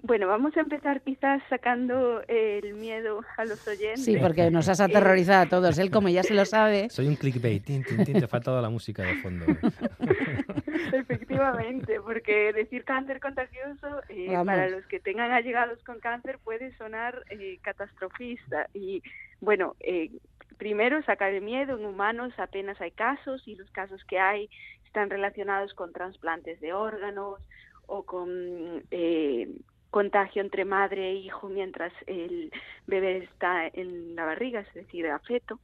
[0.01, 4.05] Bueno, vamos a empezar quizás sacando eh, el miedo a los oyentes.
[4.05, 5.76] Sí, porque nos has Eh, aterrorizado a todos.
[5.78, 8.62] Él, como ya se lo sabe, Soy un clickbait, tin, tin, tin, te ha faltado
[8.62, 9.44] la música de fondo.
[10.92, 17.24] Efectivamente, porque decir cáncer contagioso eh, para los que tengan allegados con cáncer puede sonar
[17.30, 18.68] eh, catastrofista.
[18.72, 19.03] Y
[19.40, 20.11] bueno, eh,
[20.59, 21.76] primero sacar el miedo.
[21.76, 24.49] En humanos apenas hay casos y los casos que hay
[24.86, 27.40] están relacionados con trasplantes de órganos
[27.86, 29.49] o con eh,
[29.91, 32.53] contagio entre madre e hijo mientras el
[32.86, 35.59] bebé está en la barriga, es decir, feto.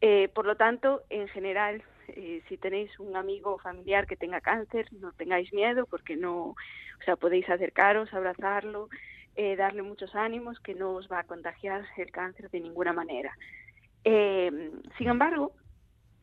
[0.00, 4.40] Eh, por lo tanto, en general, eh, si tenéis un amigo o familiar que tenga
[4.40, 8.88] cáncer, no tengáis miedo porque no, o sea, podéis acercaros, abrazarlo,
[9.36, 13.36] eh, darle muchos ánimos, que no os va a contagiar el cáncer de ninguna manera.
[14.04, 15.52] Eh, sin embargo,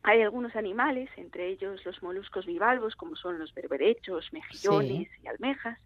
[0.02, 5.78] hay algunos animales, entre ellos los moluscos bivalvos, como son los berberechos, mejillones y almejas,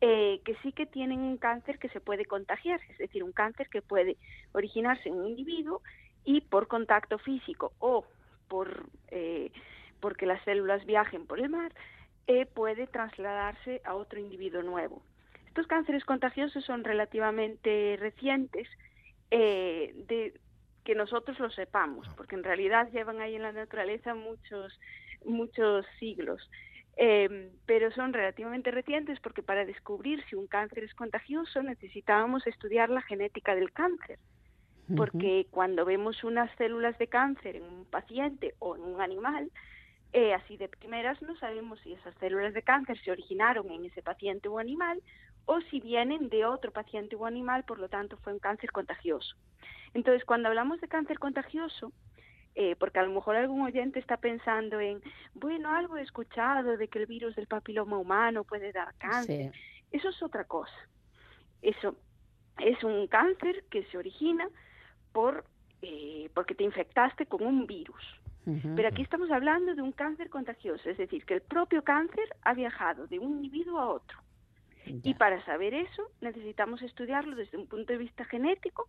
[0.00, 3.68] eh, que sí que tienen un cáncer que se puede contagiar, es decir, un cáncer
[3.68, 4.16] que puede
[4.52, 5.82] originarse en un individuo
[6.24, 8.04] y por contacto físico o
[8.48, 9.50] por eh,
[10.00, 11.72] porque las células viajen por el mar,
[12.26, 15.02] eh, puede trasladarse a otro individuo nuevo.
[15.46, 18.68] Estos cánceres contagiosos son relativamente recientes,
[19.30, 20.34] eh, de
[20.84, 24.78] que nosotros lo sepamos, porque en realidad llevan ahí en la naturaleza muchos
[25.24, 26.48] muchos siglos.
[27.00, 32.90] Eh, pero son relativamente recientes porque para descubrir si un cáncer es contagioso necesitábamos estudiar
[32.90, 34.18] la genética del cáncer
[34.96, 39.50] porque cuando vemos unas células de cáncer en un paciente o en un animal,
[40.12, 44.02] eh, así de primeras no sabemos si esas células de cáncer se originaron en ese
[44.02, 45.02] paciente o animal
[45.44, 49.36] o si vienen de otro paciente o animal, por lo tanto fue un cáncer contagioso.
[49.94, 51.92] Entonces, cuando hablamos de cáncer contagioso,
[52.60, 55.00] eh, porque a lo mejor algún oyente está pensando en,
[55.32, 59.52] bueno, algo he escuchado de que el virus del papiloma humano puede dar cáncer.
[59.92, 60.74] Eso es otra cosa.
[61.62, 61.94] Eso
[62.58, 64.48] es un cáncer que se origina
[65.12, 65.44] por
[65.82, 68.02] eh, porque te infectaste con un virus.
[68.74, 72.54] Pero aquí estamos hablando de un cáncer contagioso, es decir, que el propio cáncer ha
[72.54, 74.18] viajado de un individuo a otro.
[74.84, 78.88] Y para saber eso necesitamos estudiarlo desde un punto de vista genético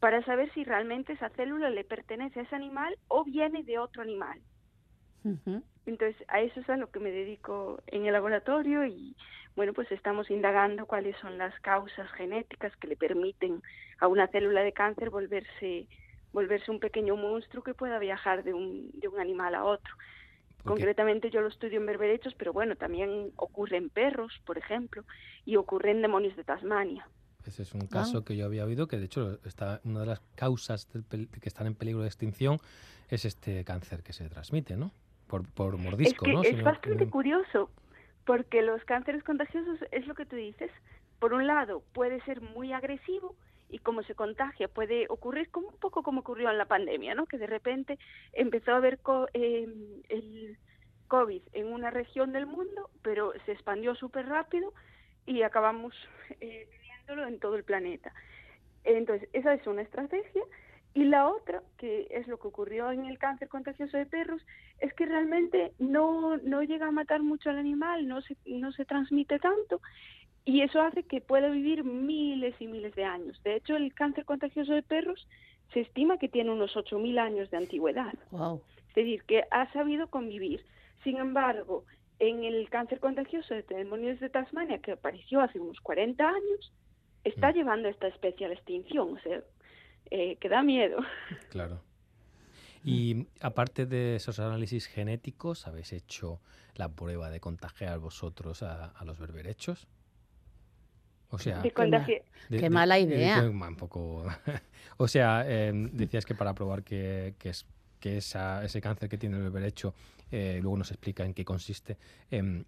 [0.00, 4.02] para saber si realmente esa célula le pertenece a ese animal o viene de otro
[4.02, 4.40] animal.
[5.86, 9.14] Entonces, a eso es a lo que me dedico en el laboratorio y,
[9.54, 13.62] bueno, pues estamos indagando cuáles son las causas genéticas que le permiten
[14.00, 15.86] a una célula de cáncer volverse
[16.32, 19.92] volverse un pequeño monstruo que pueda viajar de un, de un animal a otro.
[20.64, 25.04] Concretamente yo lo estudio en berberechos, pero bueno, también ocurre en perros, por ejemplo,
[25.44, 27.08] y ocurre en demonios de Tasmania.
[27.46, 30.20] Ese es un caso que yo había oído, que de hecho está una de las
[30.36, 32.58] causas del que están en peligro de extinción
[33.08, 34.92] es este cáncer que se transmite, ¿no?
[35.26, 36.42] Por, por mordisco, es que ¿no?
[36.42, 37.70] es Si bastante no- curioso,
[38.26, 40.70] porque los cánceres contagiosos es lo que tú dices.
[41.18, 43.34] Por un lado, puede ser muy agresivo
[43.68, 47.26] y como se contagia puede ocurrir como un poco como ocurrió en la pandemia, ¿no?
[47.26, 47.98] Que de repente
[48.32, 49.66] empezó a haber co- eh,
[50.08, 50.58] el
[51.08, 54.72] COVID en una región del mundo, pero se expandió súper rápido
[55.26, 55.94] y acabamos
[56.40, 56.68] eh,
[57.12, 58.12] en todo el planeta.
[58.84, 60.42] Entonces, esa es una estrategia.
[60.92, 64.44] Y la otra, que es lo que ocurrió en el cáncer contagioso de perros,
[64.80, 68.84] es que realmente no, no llega a matar mucho al animal, no se, no se
[68.84, 69.80] transmite tanto
[70.44, 73.40] y eso hace que pueda vivir miles y miles de años.
[73.44, 75.28] De hecho, el cáncer contagioso de perros
[75.72, 78.14] se estima que tiene unos 8.000 años de antigüedad.
[78.88, 80.64] Es decir, que ha sabido convivir.
[81.04, 81.84] Sin embargo,
[82.18, 86.72] en el cáncer contagioso de demonios de Tasmania, que apareció hace unos 40 años,
[87.24, 89.16] está llevando a esta especie a la extinción.
[89.16, 89.40] O sea,
[90.10, 90.98] eh, que da miedo.
[91.50, 91.80] Claro.
[92.82, 96.40] Y aparte de esos análisis genéticos, ¿habéis hecho
[96.76, 99.86] la prueba de contagiar vosotros a, a los berberechos?
[101.28, 103.42] O sea, De Qué mala idea.
[103.42, 104.24] de- un poco.
[104.96, 107.66] o sea, eh, decías que para probar que, que es
[108.00, 109.94] que esa- ese cáncer que tiene el berberecho,
[110.30, 111.96] eh, luego nos explica en qué consiste,
[112.30, 112.64] em,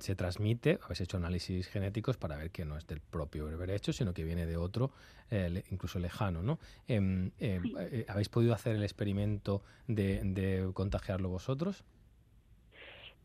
[0.00, 4.12] se transmite, habéis hecho análisis genéticos para ver que no es del propio berberecho, sino
[4.14, 4.90] que viene de otro,
[5.30, 6.58] eh, le- incluso lejano, ¿no?
[6.88, 7.60] Em, eh,
[7.92, 11.84] eh, ¿Habéis podido hacer el experimento de, de contagiarlo vosotros?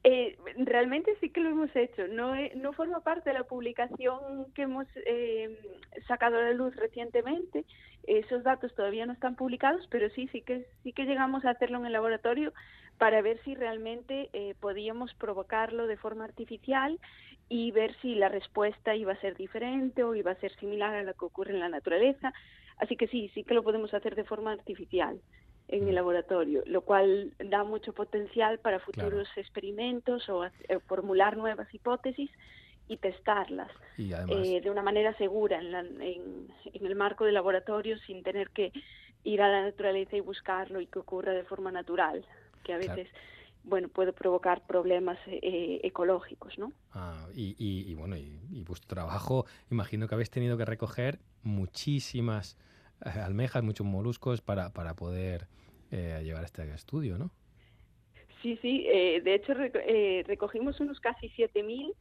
[0.04, 2.08] Eh, realmente sí que lo hemos hecho.
[2.08, 5.58] No, eh, no forma parte de la publicación que hemos eh,
[6.08, 7.66] sacado a la luz recientemente.
[8.08, 11.80] Esos datos todavía no están publicados, pero sí, sí que sí que llegamos a hacerlo
[11.80, 12.54] en el laboratorio
[13.00, 17.00] para ver si realmente eh, podíamos provocarlo de forma artificial
[17.50, 21.04] y ver si la respuesta iba a ser diferente o iba a ser similar a
[21.04, 22.34] la que ocurre en la naturaleza.
[22.78, 25.22] Así que sí, sí que lo podemos hacer de forma artificial
[25.70, 30.52] en el laboratorio, lo cual da mucho potencial para futuros experimentos o eh,
[30.88, 32.32] formular nuevas hipótesis
[32.88, 37.26] y testarlas Y además, eh, de una manera segura en, la- en- en el marco
[37.26, 38.72] del laboratorio sin tener que
[39.24, 42.26] ir a la naturaleza y buscarlo y que ocurra de forma natural,
[42.64, 43.02] que a Claro.
[43.02, 43.08] veces
[43.64, 46.74] bueno puede provocar problemas eh, ecológicos, ¿no?
[46.92, 51.20] ah, y, y- y bueno, y, y vuestro trabajo, imagino que habéis tenido que recoger
[51.44, 52.58] muchísimas
[53.06, 55.48] eh, almejas, muchos moluscos para, para poder
[55.92, 57.32] eh, llevar este estudio, ¿no?
[58.42, 61.94] Sí, sí, eh, de hecho eh, recogimos unos casi 7.000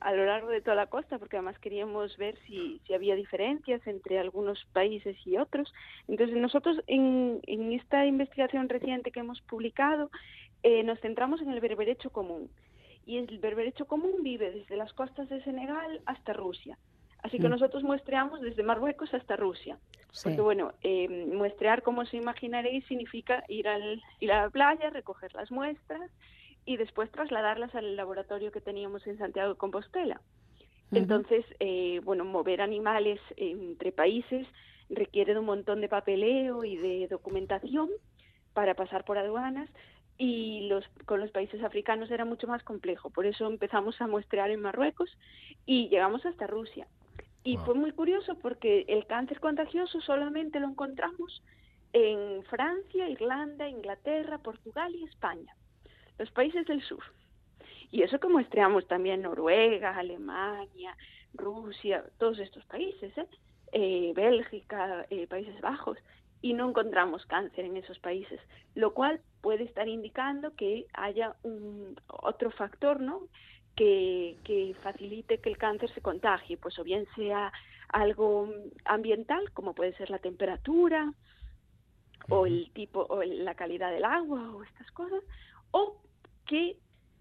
[0.00, 3.86] a lo largo de toda la costa, porque además queríamos ver si, si había diferencias
[3.86, 5.72] entre algunos países y otros.
[6.08, 10.10] Entonces nosotros en, en esta investigación reciente que hemos publicado
[10.62, 12.50] eh, nos centramos en el berberecho común.
[13.06, 16.78] Y el berberecho común vive desde las costas de Senegal hasta Rusia.
[17.22, 17.52] Así que Mm.
[17.52, 19.78] nosotros muestreamos desde Marruecos hasta Rusia.
[20.12, 20.24] Sí.
[20.24, 25.34] Porque bueno, eh, muestrear, como os imaginaréis, significa ir, al, ir a la playa, recoger
[25.34, 26.10] las muestras
[26.64, 30.20] y después trasladarlas al laboratorio que teníamos en Santiago de Compostela.
[30.92, 34.46] Entonces, eh, bueno, mover animales entre países
[34.88, 37.88] requiere de un montón de papeleo y de documentación
[38.52, 39.68] para pasar por aduanas
[40.18, 43.10] y los, con los países africanos era mucho más complejo.
[43.10, 45.10] Por eso empezamos a muestrear en Marruecos
[45.66, 46.86] y llegamos hasta Rusia.
[47.42, 47.64] Y Wow.
[47.66, 51.42] fue muy curioso porque el cáncer contagioso solamente lo encontramos
[51.92, 55.54] en Francia, Irlanda, Inglaterra, Portugal y España,
[56.18, 57.02] los países del sur.
[57.90, 60.96] Y eso que muestreamos también Noruega, Alemania,
[61.34, 63.26] Rusia, todos estos países, ¿eh?
[63.72, 65.98] Eh, Bélgica, eh, Países Bajos,
[66.40, 68.40] y no encontramos cáncer en esos países,
[68.74, 73.22] lo cual puede estar indicando que haya un otro factor, ¿no?
[73.74, 77.52] Que, que facilite que el cáncer se contagie, pues o bien sea
[77.88, 78.48] algo
[78.84, 81.12] ambiental, como puede ser la temperatura,
[82.28, 85.22] o el tipo, o la calidad del agua, o estas cosas,
[85.74, 85.96] o
[86.46, 86.76] que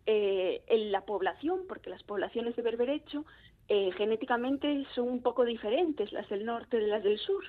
[0.05, 3.25] eh, en la población, porque las poblaciones de berberecho
[3.67, 7.43] eh, genéticamente son un poco diferentes, las del norte de las del sur.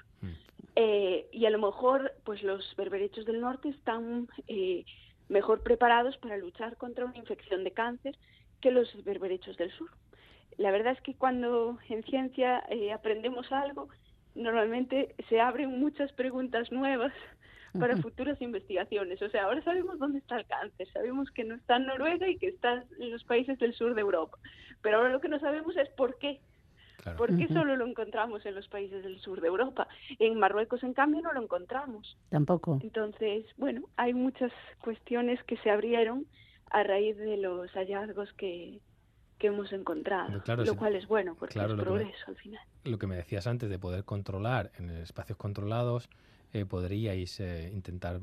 [0.77, 4.85] Eh, y a lo mejor pues los berberechos del norte están eh,
[5.29, 8.17] mejor preparados para luchar contra una infección de cáncer
[8.63, 9.91] que los berberechos del sur.
[10.57, 12.65] La verdad es que cuando en ciencia
[12.95, 13.89] aprendemos algo,
[14.35, 17.13] normalmente se abren muchas preguntas nuevas
[17.81, 19.21] para futuras investigaciones.
[19.23, 22.37] O sea, ahora sabemos dónde está el cáncer, sabemos que no está en Noruega y
[22.39, 24.39] que está en los países del sur de Europa,
[24.83, 26.41] pero ahora lo que no sabemos es por qué.
[27.19, 29.87] ¿Por qué solo lo encontramos en los países del sur de Europa?
[30.19, 32.17] En Marruecos, en cambio, no lo encontramos.
[32.31, 32.79] Tampoco.
[32.83, 34.51] Entonces, bueno, hay muchas
[34.83, 36.25] cuestiones que se abrieron
[36.71, 38.81] a raíz de los hallazgos que,
[39.39, 42.37] que hemos encontrado, claro, lo cual es bueno porque claro, es que me- progreso al
[42.37, 42.63] final.
[42.85, 46.09] Lo que me decías antes de poder controlar en espacios controlados,
[46.55, 48.21] eh, podríais eh, intentar eh,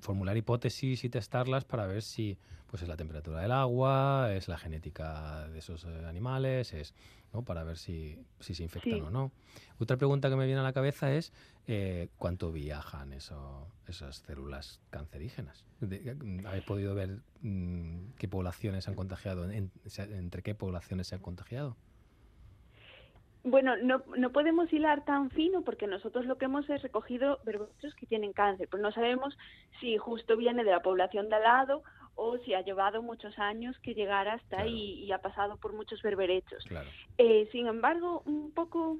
[0.00, 2.36] formular hipótesis y testarlas para ver si
[2.66, 6.92] pues es la temperatura del agua, es la genética de esos eh, animales, es
[7.32, 7.42] ¿no?
[7.42, 9.00] para ver si, si se infectan Sí.
[9.00, 9.32] o no.
[9.78, 11.32] Otra pregunta que me viene a la cabeza es
[11.66, 15.64] eh, cuánto viajan eso- esas células cancerígenas.
[15.80, 19.48] De- ¿Habéis podido ver mm, qué poblaciones se han contagiado?
[19.50, 21.76] en- ¿Entre qué poblaciones se han contagiado?
[23.50, 27.94] Bueno, no, no podemos hilar tan fino porque nosotros lo que hemos es recogido berberechos
[27.94, 29.36] que tienen cáncer, pero no sabemos
[29.80, 31.82] si justo viene de la población de al lado
[32.14, 36.02] o si ha llevado muchos años que llegara hasta ahí y ha pasado por muchos
[36.02, 36.64] berberechos.
[36.64, 36.88] Claro.
[37.16, 38.98] Eh, sin embargo, un poco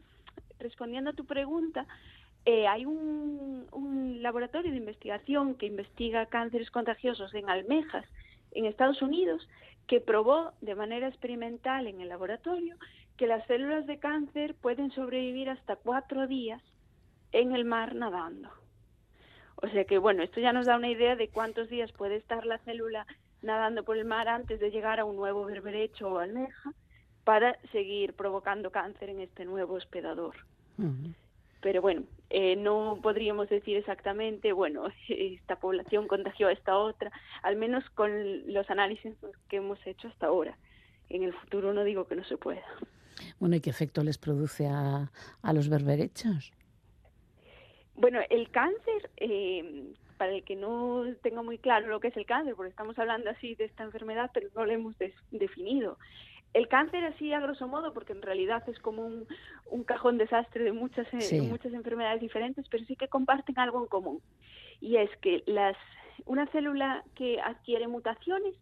[0.58, 1.86] respondiendo a tu pregunta,
[2.44, 8.06] eh, hay un, un laboratorio de investigación que investiga cánceres contagiosos en almejas
[8.52, 9.46] en Estados Unidos
[9.88, 12.76] que probó de manera experimental en el laboratorio
[13.18, 16.62] que las células de cáncer pueden sobrevivir hasta cuatro días
[17.32, 18.48] en el mar nadando.
[19.56, 22.46] O sea que, bueno, esto ya nos da una idea de cuántos días puede estar
[22.46, 23.06] la célula
[23.42, 26.72] nadando por el mar antes de llegar a un nuevo berberecho o almeja
[27.24, 30.36] para seguir provocando cáncer en este nuevo hospedador.
[31.60, 37.10] Pero bueno, eh, no podríamos decir exactamente, bueno, esta población contagió a esta otra,
[37.42, 39.12] al menos con los análisis
[39.48, 40.56] que hemos hecho hasta ahora.
[41.08, 42.64] En el futuro no digo que no se pueda.
[43.38, 45.10] Bueno, ¿y qué efecto les produce a,
[45.42, 46.52] a los berberechos?
[47.94, 52.26] Bueno, el cáncer, eh, para el que no tenga muy claro lo que es el
[52.26, 54.94] cáncer, porque estamos hablando así de esta enfermedad, pero no lo hemos
[55.30, 55.98] definido.
[56.54, 59.26] El cáncer así a grosso modo, porque en realidad es como un,
[59.66, 61.40] un cajón desastre de muchas, eh, Sí.
[61.42, 64.22] muchas enfermedades diferentes, pero sí que comparten algo en común.
[64.80, 65.76] Y es que las,
[66.24, 68.54] una célula que adquiere mutaciones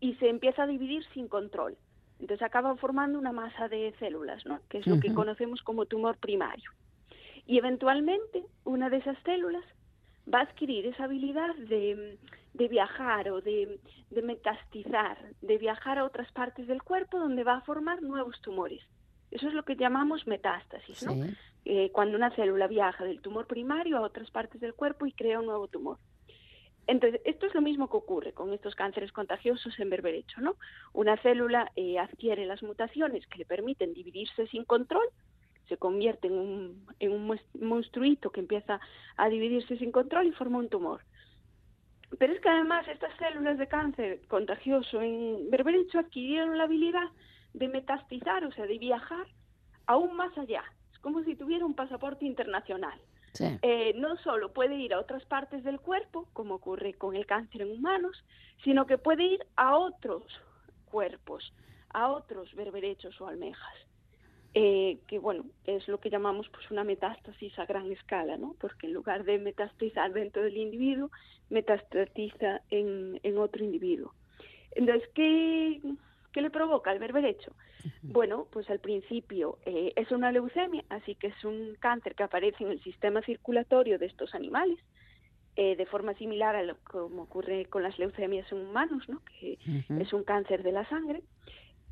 [0.00, 1.76] y se empieza a dividir sin control.
[2.20, 4.60] Entonces acaba formando una masa de células, ¿no?
[4.68, 6.70] que es lo que conocemos como tumor primario.
[7.46, 9.64] Y eventualmente una de esas células
[10.32, 12.18] va a adquirir esa habilidad de,
[12.54, 13.78] de viajar o de,
[14.10, 18.82] de metastizar, de viajar a otras partes del cuerpo donde va a formar nuevos tumores.
[19.30, 21.12] Eso es lo que llamamos metástasis, ¿no?
[21.12, 21.36] Sí.
[21.64, 25.40] Eh, cuando una célula viaja del tumor primario a otras partes del cuerpo y crea
[25.40, 25.98] un nuevo tumor.
[26.88, 30.56] Entonces, esto es lo mismo que ocurre con estos cánceres contagiosos en berberecho, ¿no?
[30.94, 35.04] Una célula eh, adquiere las mutaciones que le permiten dividirse sin control,
[35.68, 38.80] se convierte en un, en un monstruito que empieza
[39.18, 41.02] a dividirse sin control y forma un tumor.
[42.18, 47.10] Pero es que además estas células de cáncer contagioso en berberecho adquirieron la habilidad
[47.52, 49.26] de metastizar, o sea, de viajar
[49.84, 50.64] aún más allá.
[50.90, 52.98] Es como si tuviera un pasaporte internacional.
[53.62, 57.62] Eh, no solo puede ir a otras partes del cuerpo, como ocurre con el cáncer
[57.62, 58.24] en humanos,
[58.64, 60.24] sino que puede ir a otros
[60.86, 61.52] cuerpos,
[61.90, 63.74] a otros berberechos o almejas.
[64.54, 68.56] Eh, que bueno, es lo que llamamos pues una metástasis a gran escala, ¿no?
[68.58, 71.10] Porque en lugar de metastizar dentro del individuo,
[71.50, 74.14] metastatiza en, en otro individuo.
[74.72, 75.80] Entonces, ¿qué,
[76.32, 77.52] qué le provoca el berberecho?
[78.02, 82.64] Bueno, pues al principio eh, es una leucemia, así que es un cáncer que aparece
[82.64, 84.78] en el sistema circulatorio de estos animales,
[85.56, 89.22] eh, de forma similar a lo como ocurre con las leucemias en humanos, ¿no?
[89.24, 89.58] que
[90.00, 91.22] es un cáncer de la sangre.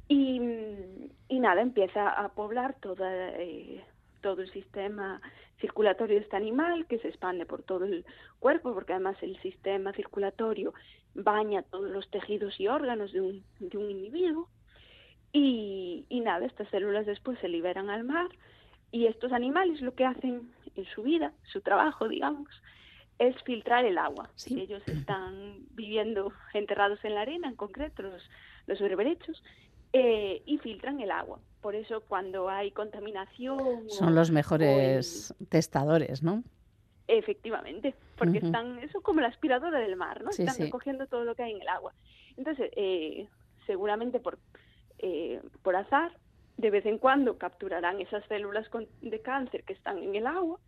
[0.08, 3.84] Y, mm, y nada, empieza a poblar toda, eh,
[4.20, 5.20] todo el sistema
[5.60, 8.04] circulatorio de este animal, que se expande por todo el
[8.38, 10.74] cuerpo, porque además el sistema circulatorio
[11.16, 14.48] baña todos los tejidos y órganos de un, de un individuo.
[15.32, 18.28] Y, y nada, estas células después se liberan al mar
[18.90, 22.48] y estos animales lo que hacen en su vida, su trabajo, digamos,
[23.18, 24.30] es filtrar el agua.
[24.50, 28.22] Ellos están viviendo enterrados en la arena, en concreto los,
[28.66, 29.42] los berberechos,
[29.92, 31.40] eh, y filtran el agua.
[31.60, 33.58] Por eso cuando hay contaminación...
[33.58, 36.42] o- Son los mejores testadores, ¿no?
[37.08, 38.46] efectivamente, porque Ujú.
[38.46, 40.32] están, eso como la aspiradora del mar, ¿no?
[40.32, 40.62] Sí, están sí.
[40.64, 41.94] recogiendo todo lo que hay en el agua.
[42.36, 43.28] Entonces, eh,
[43.66, 44.38] seguramente por,
[44.98, 46.16] eh, por azar,
[46.56, 50.58] de vez en cuando capturarán esas células con- de cáncer que están en el agua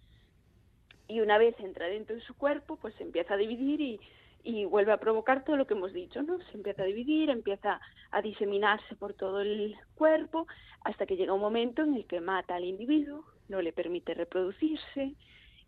[1.07, 4.01] y una vez entra dentro de su cuerpo, pues se empieza a dividir y,
[4.43, 6.39] y vuelve a provocar todo lo que hemos dicho, ¿no?
[6.51, 7.81] Se empieza a dividir, empieza
[8.11, 10.47] a diseminarse por todo el cuerpo,
[10.83, 15.17] hasta que llega un momento en el que mata al individuo, no le permite reproducirse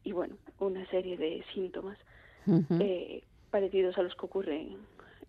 [0.04, 1.98] y, bueno, una serie de síntomas
[2.80, 4.76] eh, parecidos a los que ocurren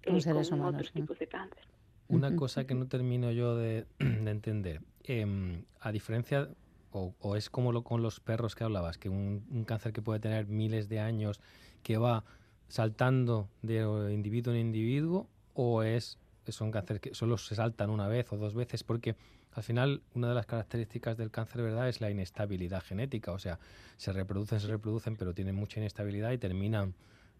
[0.03, 1.01] eh, Con humanos, otros ¿no?
[1.01, 1.63] tipos de cáncer.
[2.07, 6.49] Una cosa que no termino yo de, de entender, em, a diferencia,
[6.91, 10.01] o, o es como lo, con los perros que hablabas, que un, un cáncer que
[10.01, 11.39] puede tener miles de años,
[11.83, 12.23] que va
[12.67, 13.81] saltando de
[14.13, 16.17] individuo en individuo, o es,
[16.47, 19.15] son cánceres que solo se saltan una vez o dos veces, porque
[19.53, 23.59] al final una de las características del cáncer, ¿verdad?, es la inestabilidad genética, o sea,
[23.97, 26.93] se reproducen, se reproducen, pero tienen mucha inestabilidad y terminan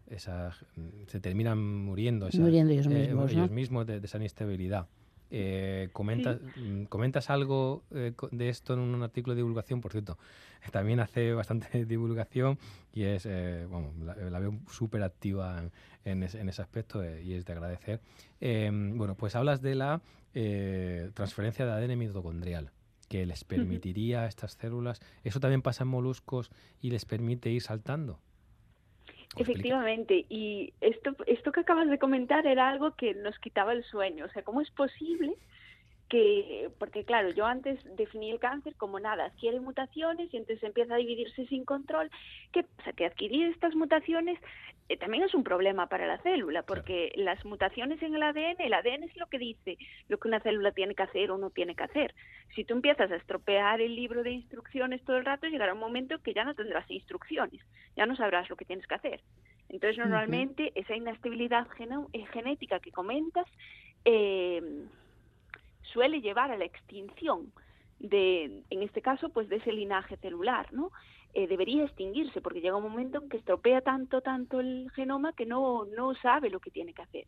[0.08, 0.52] esa,
[1.06, 2.28] se terminan muriendo.
[2.28, 3.38] esa- Muriendo ellos eh, mismos, ¿no?
[3.40, 4.86] ellos mismos de, de esa inestabilidad.
[5.34, 9.80] Eh, comentas, mm, ¿Comentas algo eh, de esto en un artículo de divulgación?
[9.80, 10.18] Por cierto,
[10.72, 12.58] también hace bastante divulgación
[12.92, 15.62] y es, bueno, la, la veo súper activa
[16.04, 18.00] en, en ese, aspecto y es de agradecer.
[18.42, 20.02] Eh, bueno, pues hablas de la
[20.34, 22.70] eh, transferencia de ADN mitocondrial
[23.08, 25.00] que les permitiría a estas células.
[25.22, 26.50] ¿Eso también pasa en moluscos
[26.80, 28.18] y les permite ir saltando?
[29.36, 34.24] Efectivamente, y esto, esto que acabas de comentar era algo que nos quitaba el sueño.
[34.26, 35.36] O sea, ¿cómo es posible
[36.12, 40.92] que, porque claro, yo antes definí el cáncer como nada, adquiere mutaciones y entonces empieza
[40.92, 42.10] a dividirse sin control.
[42.52, 42.92] ¿Qué pasa?
[42.92, 44.38] Que adquirir estas mutaciones
[44.90, 48.74] eh, también es un problema para la célula, porque las mutaciones en el ADN, el
[48.74, 49.78] ADN es lo que dice
[50.08, 52.14] lo que una célula tiene que hacer o no tiene que hacer.
[52.54, 56.18] Si tú empiezas a estropear el libro de instrucciones todo el rato, llegará un momento
[56.18, 57.62] que ya no tendrás instrucciones,
[57.96, 59.22] ya no sabrás lo que tienes que hacer.
[59.70, 61.66] Entonces, normalmente esa inestabilidad
[62.12, 63.46] eh, genética que comentas
[64.04, 64.60] eh,
[65.92, 67.52] suele llevar a la extinción
[67.98, 70.90] de, en este caso, pues de ese linaje celular, ¿no?
[71.34, 75.46] Eh, debería extinguirse porque llega un momento en que estropea tanto, tanto el genoma que
[75.46, 77.26] no, no sabe lo que tiene que hacer.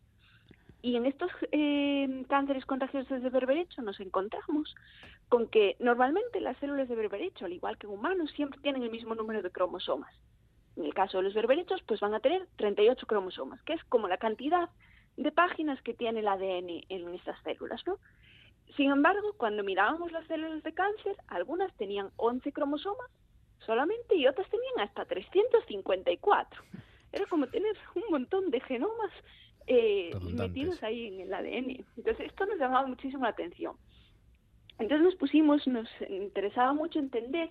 [0.81, 4.75] Y en estos eh, cánceres contagiosos de berberecho nos encontramos
[5.29, 8.91] con que normalmente las células de berberecho, al igual que en humanos, siempre tienen el
[8.91, 10.13] mismo número de cromosomas.
[10.75, 14.07] En el caso de los berberechos, pues van a tener 38 cromosomas, que es como
[14.07, 14.69] la cantidad
[15.17, 17.97] de páginas que tiene el ADN en estas células, ¿no?
[18.75, 23.09] Sin embargo, cuando mirábamos las células de cáncer, algunas tenían 11 cromosomas
[23.65, 26.63] solamente y otras tenían hasta 354.
[27.11, 29.11] Era como tener un montón de genomas
[29.67, 31.85] eh, metidos ahí en el ADN.
[31.97, 33.75] Entonces, esto nos llamaba muchísimo la atención.
[34.77, 37.49] Entonces nos pusimos, nos interesaba mucho entender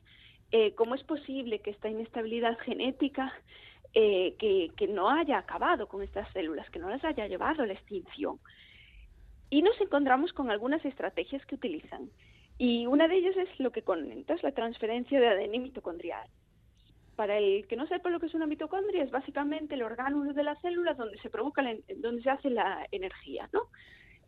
[0.53, 3.33] eh, cómo es posible que esta inestabilidad genética
[3.95, 7.67] eh, que, que, no haya acabado con estas células, que no las haya llevado a
[7.67, 8.39] la extinción.
[9.51, 12.11] Y nos encontramos con algunas estrategias que utilizan.
[12.59, 16.29] Y una de ellas es lo que comentas, la transferencia de ADN mitocondrial.
[17.17, 20.43] Para el que no sepa lo que es una mitocondria, es básicamente el orgánulo de
[20.43, 21.63] la célula donde se provoca,
[21.97, 23.63] donde se hace la energía, ¿no?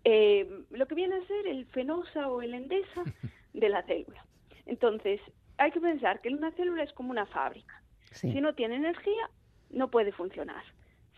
[0.05, 3.03] Eh, lo que viene a ser el fenosa o el endesa
[3.53, 4.25] de la célula.
[4.67, 5.21] Entonces,
[5.59, 7.83] hay que pensar que una célula es como una fábrica.
[8.13, 9.31] Si no tiene energía,
[9.71, 10.65] no puede funcionar,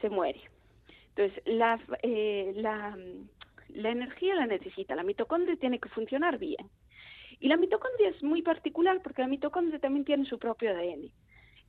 [0.01, 0.41] se muere.
[1.11, 2.97] Entonces, la, eh, la,
[3.69, 6.69] la energía la necesita, la mitocondria tiene que funcionar bien.
[7.41, 11.11] Y la mitocondria es muy particular porque la mitocondria también tiene su propio ADN.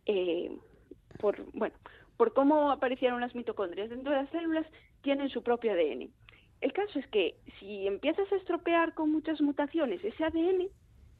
[0.05, 0.51] Eh,
[1.19, 1.75] por, bueno,
[2.17, 4.65] por cómo aparecieron las mitocondrias dentro de las células,
[5.01, 6.09] tienen su propio ADN.
[6.61, 10.67] El caso es que si empiezas a estropear con muchas mutaciones ese ADN,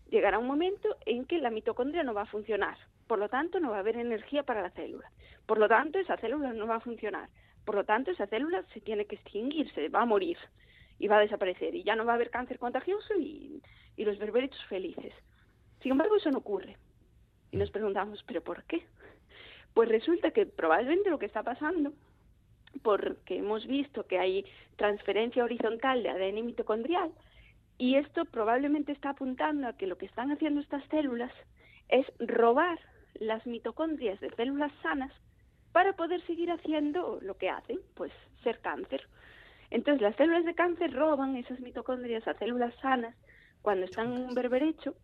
[0.09, 2.77] llegará un momento en que la mitocondria no va a funcionar.
[3.07, 5.09] Por lo tanto, no va a haber energía para la célula.
[5.45, 7.29] Por lo tanto, esa célula no va a funcionar.
[7.65, 10.37] Por lo tanto, esa célula se tiene que extinguir, se va a morir
[10.99, 11.73] y va a desaparecer.
[11.73, 13.61] Y ya no va a haber cáncer contagioso y,
[13.97, 15.13] los berberechos felices.
[15.81, 16.77] Sin embargo, eso no ocurre.
[17.51, 18.85] Y nos preguntamos, ¿pero por qué?
[19.73, 21.91] Pues resulta que probablemente lo que está pasando
[22.81, 24.45] porque hemos visto que hay
[24.77, 27.11] transferencia horizontal de ADN mitocondrial
[27.77, 31.31] y esto probablemente está apuntando a que lo que están haciendo estas células
[31.87, 32.79] es robar
[33.15, 35.11] las mitocondrias de células sanas
[35.71, 38.11] para poder seguir haciendo lo que hacen, pues
[38.43, 39.07] ser cáncer.
[39.71, 43.15] Entonces las células de cáncer roban esas mitocondrias a células sanas
[43.61, 44.95] cuando están en un berberecho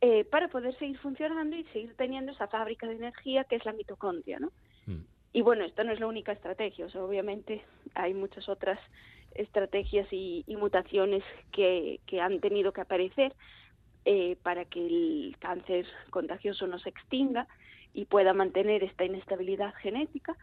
[0.00, 3.72] eh, para poder seguir funcionando y seguir teniendo esa fábrica de energía que es la
[3.72, 4.50] mitocondria, ¿no?
[4.86, 5.04] Mm.
[5.32, 7.62] Y bueno, esta no es la única estrategia, obviamente
[7.94, 8.80] hay muchas otras
[9.34, 11.22] estrategias y, mutaciones
[11.52, 13.34] que, han tenido que aparecer
[14.04, 17.46] eh, para que el cáncer contagioso no se extinga
[17.94, 20.36] y pueda mantener esta inestabilidad genética.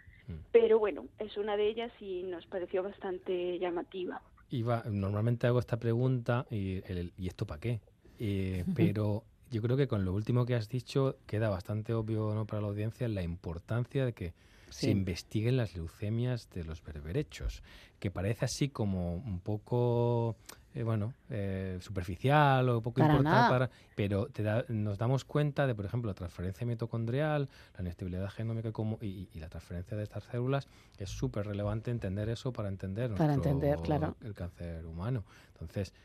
[0.51, 4.21] Pero bueno, es una de ellas y nos pareció bastante llamativa.
[4.49, 6.81] Iba, normalmente hago esta pregunta y,
[7.17, 7.81] ¿y esto para qué?
[8.19, 12.45] Eh, pero yo creo que con lo último que has dicho queda bastante obvio ¿no?
[12.45, 14.33] para la audiencia la importancia de que
[14.69, 17.63] se investiguen las leucemias de los berberechos,
[17.99, 20.35] que parece así como un poco,
[20.77, 25.85] eh, bueno, eh, superficial o poco importante, para, pero te nos damos cuenta de, por
[25.85, 28.71] ejemplo, la transferencia mitocondrial, la inestabilidad genómica
[29.01, 30.67] y, y, la transferencia de estas células,
[30.99, 34.15] es súper relevante entender eso para entender, para entender claro.
[34.21, 35.23] el cáncer humano.
[35.53, 35.95] Entonces,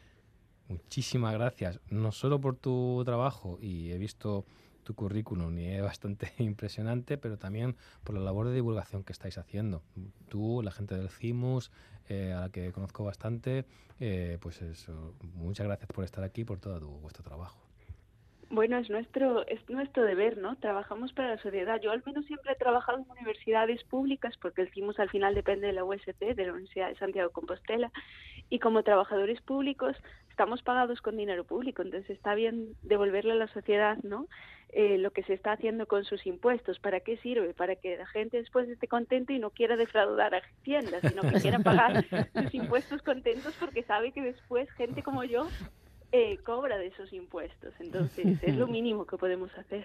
[0.69, 4.47] muchísimas gracias, no solo por tu trabajo, y he visto
[4.83, 9.39] tu currículum y es bastante impresionante, pero también por la labor de divulgación que estáis
[9.39, 9.83] haciendo.
[10.29, 11.71] Tú, la gente del CIMUS,
[12.09, 13.65] eh, a la que conozco bastante,
[14.01, 17.59] eh, pues eso, muchas gracias por estar aquí, por todo vuestro trabajo.
[18.53, 20.57] Bueno, es nuestro, es nuestro deber, ¿no?
[20.57, 21.81] Trabajamos para la sociedad.
[21.81, 25.69] Yo al menos siempre he trabajado en universidades públicas porque el CIMUS al final depende
[25.69, 27.91] de la UST, de la Universidad de Santiago de Compostela,
[28.51, 29.97] y como trabajadores públicos
[30.29, 34.29] estamos pagados con dinero público, entonces está bien devolverle a la sociedad, ¿no?
[34.75, 36.79] Eh, lo que se está haciendo con sus impuestos.
[36.79, 37.53] ¿Para qué sirve?
[37.53, 41.41] Para que la gente después esté contenta y no quiera defraudar a Hacienda, sino que
[41.43, 45.47] quiera pagar sus impuestos contentos porque sabe que después gente como yo
[46.11, 47.75] eh, cobra de esos impuestos.
[47.81, 49.85] Entonces, es lo mínimo que podemos hacer.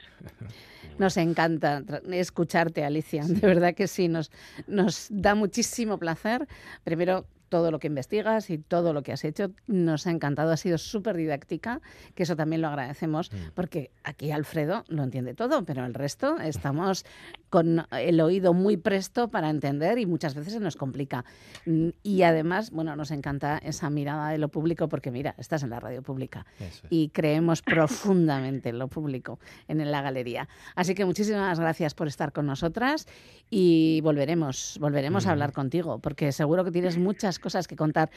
[0.98, 3.24] Nos encanta escucharte, Alicia.
[3.26, 4.32] De verdad que sí, nos,
[4.68, 6.48] nos da muchísimo placer.
[6.86, 9.52] Primero, todo lo que investigas y todo lo que has hecho.
[9.68, 11.82] Nos ha encantado, ha sido súper didáctica,
[12.16, 13.36] que eso también lo agradecemos, mm.
[13.56, 17.06] porque aquí Alfredo lo entiende todo, pero el resto estamos
[17.50, 21.26] con el oído muy presto para entender y muchas veces se nos complica.
[21.66, 25.70] Mm, y además, bueno, nos encanta esa mirada de lo público, porque mira, estás en
[25.70, 26.46] la radio pública
[26.90, 30.48] y creemos profundamente en lo público, en la galería.
[30.76, 33.08] Así que muchísimas gracias por estar con nosotras
[33.50, 38.10] y volveremos, volveremos a hablar contigo, porque seguro que tienes muchas cosas que contar.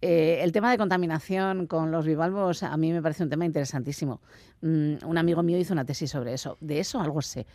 [0.00, 4.20] Eh, el tema de contaminación con los bivalvos a mí me parece un tema interesantísimo.
[4.60, 6.56] Mm, un amigo mío hizo una tesis sobre eso.
[6.60, 7.46] De eso algo sé.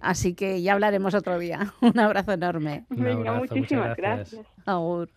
[0.00, 1.72] Así que ya hablaremos otro día.
[1.80, 2.84] Un abrazo enorme.
[2.90, 4.44] Venga, muchísimas gracias.
[4.66, 5.10] Agur.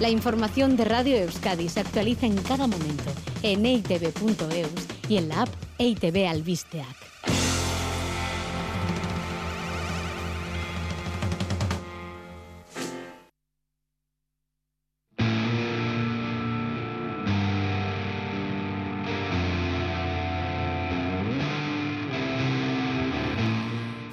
[0.00, 3.12] La información de Radio Euskadi se actualiza en cada momento
[3.42, 6.96] en eitv.eus y en la app EITB Albisteac.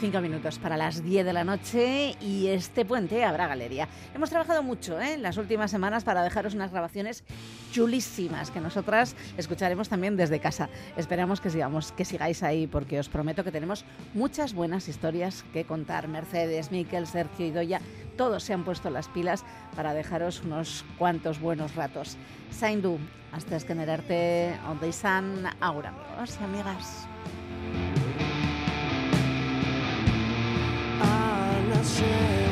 [0.08, 3.90] Cinco minutos para las 10 de la noche y este puente habrá galería.
[4.16, 5.16] Hemos trabajado mucho ¿eh?
[5.16, 7.26] en las últimas semanas para dejaros unas grabaciones
[7.74, 10.70] chulísimas que nosotras escucharemos también desde casa.
[10.96, 15.66] Esperamos que, sigamos, que sigáis ahí porque os prometo que tenemos muchas buenas historias que
[15.66, 16.08] contar.
[16.08, 17.82] Mercedes, Miquel, Sergio y Doya,
[18.16, 19.44] todos se han puesto las pilas
[19.76, 22.16] para dejaros unos cuantos buenos ratos.
[22.54, 22.98] Zaindu,
[23.34, 27.97] hasta generarte donde están ahora, amigos y amigas.
[31.88, 32.47] change.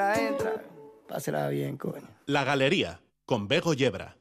[0.00, 0.64] Entra, entra.
[1.08, 2.08] Pásela bien, coño.
[2.26, 4.16] La Galería, con Bego Yebra.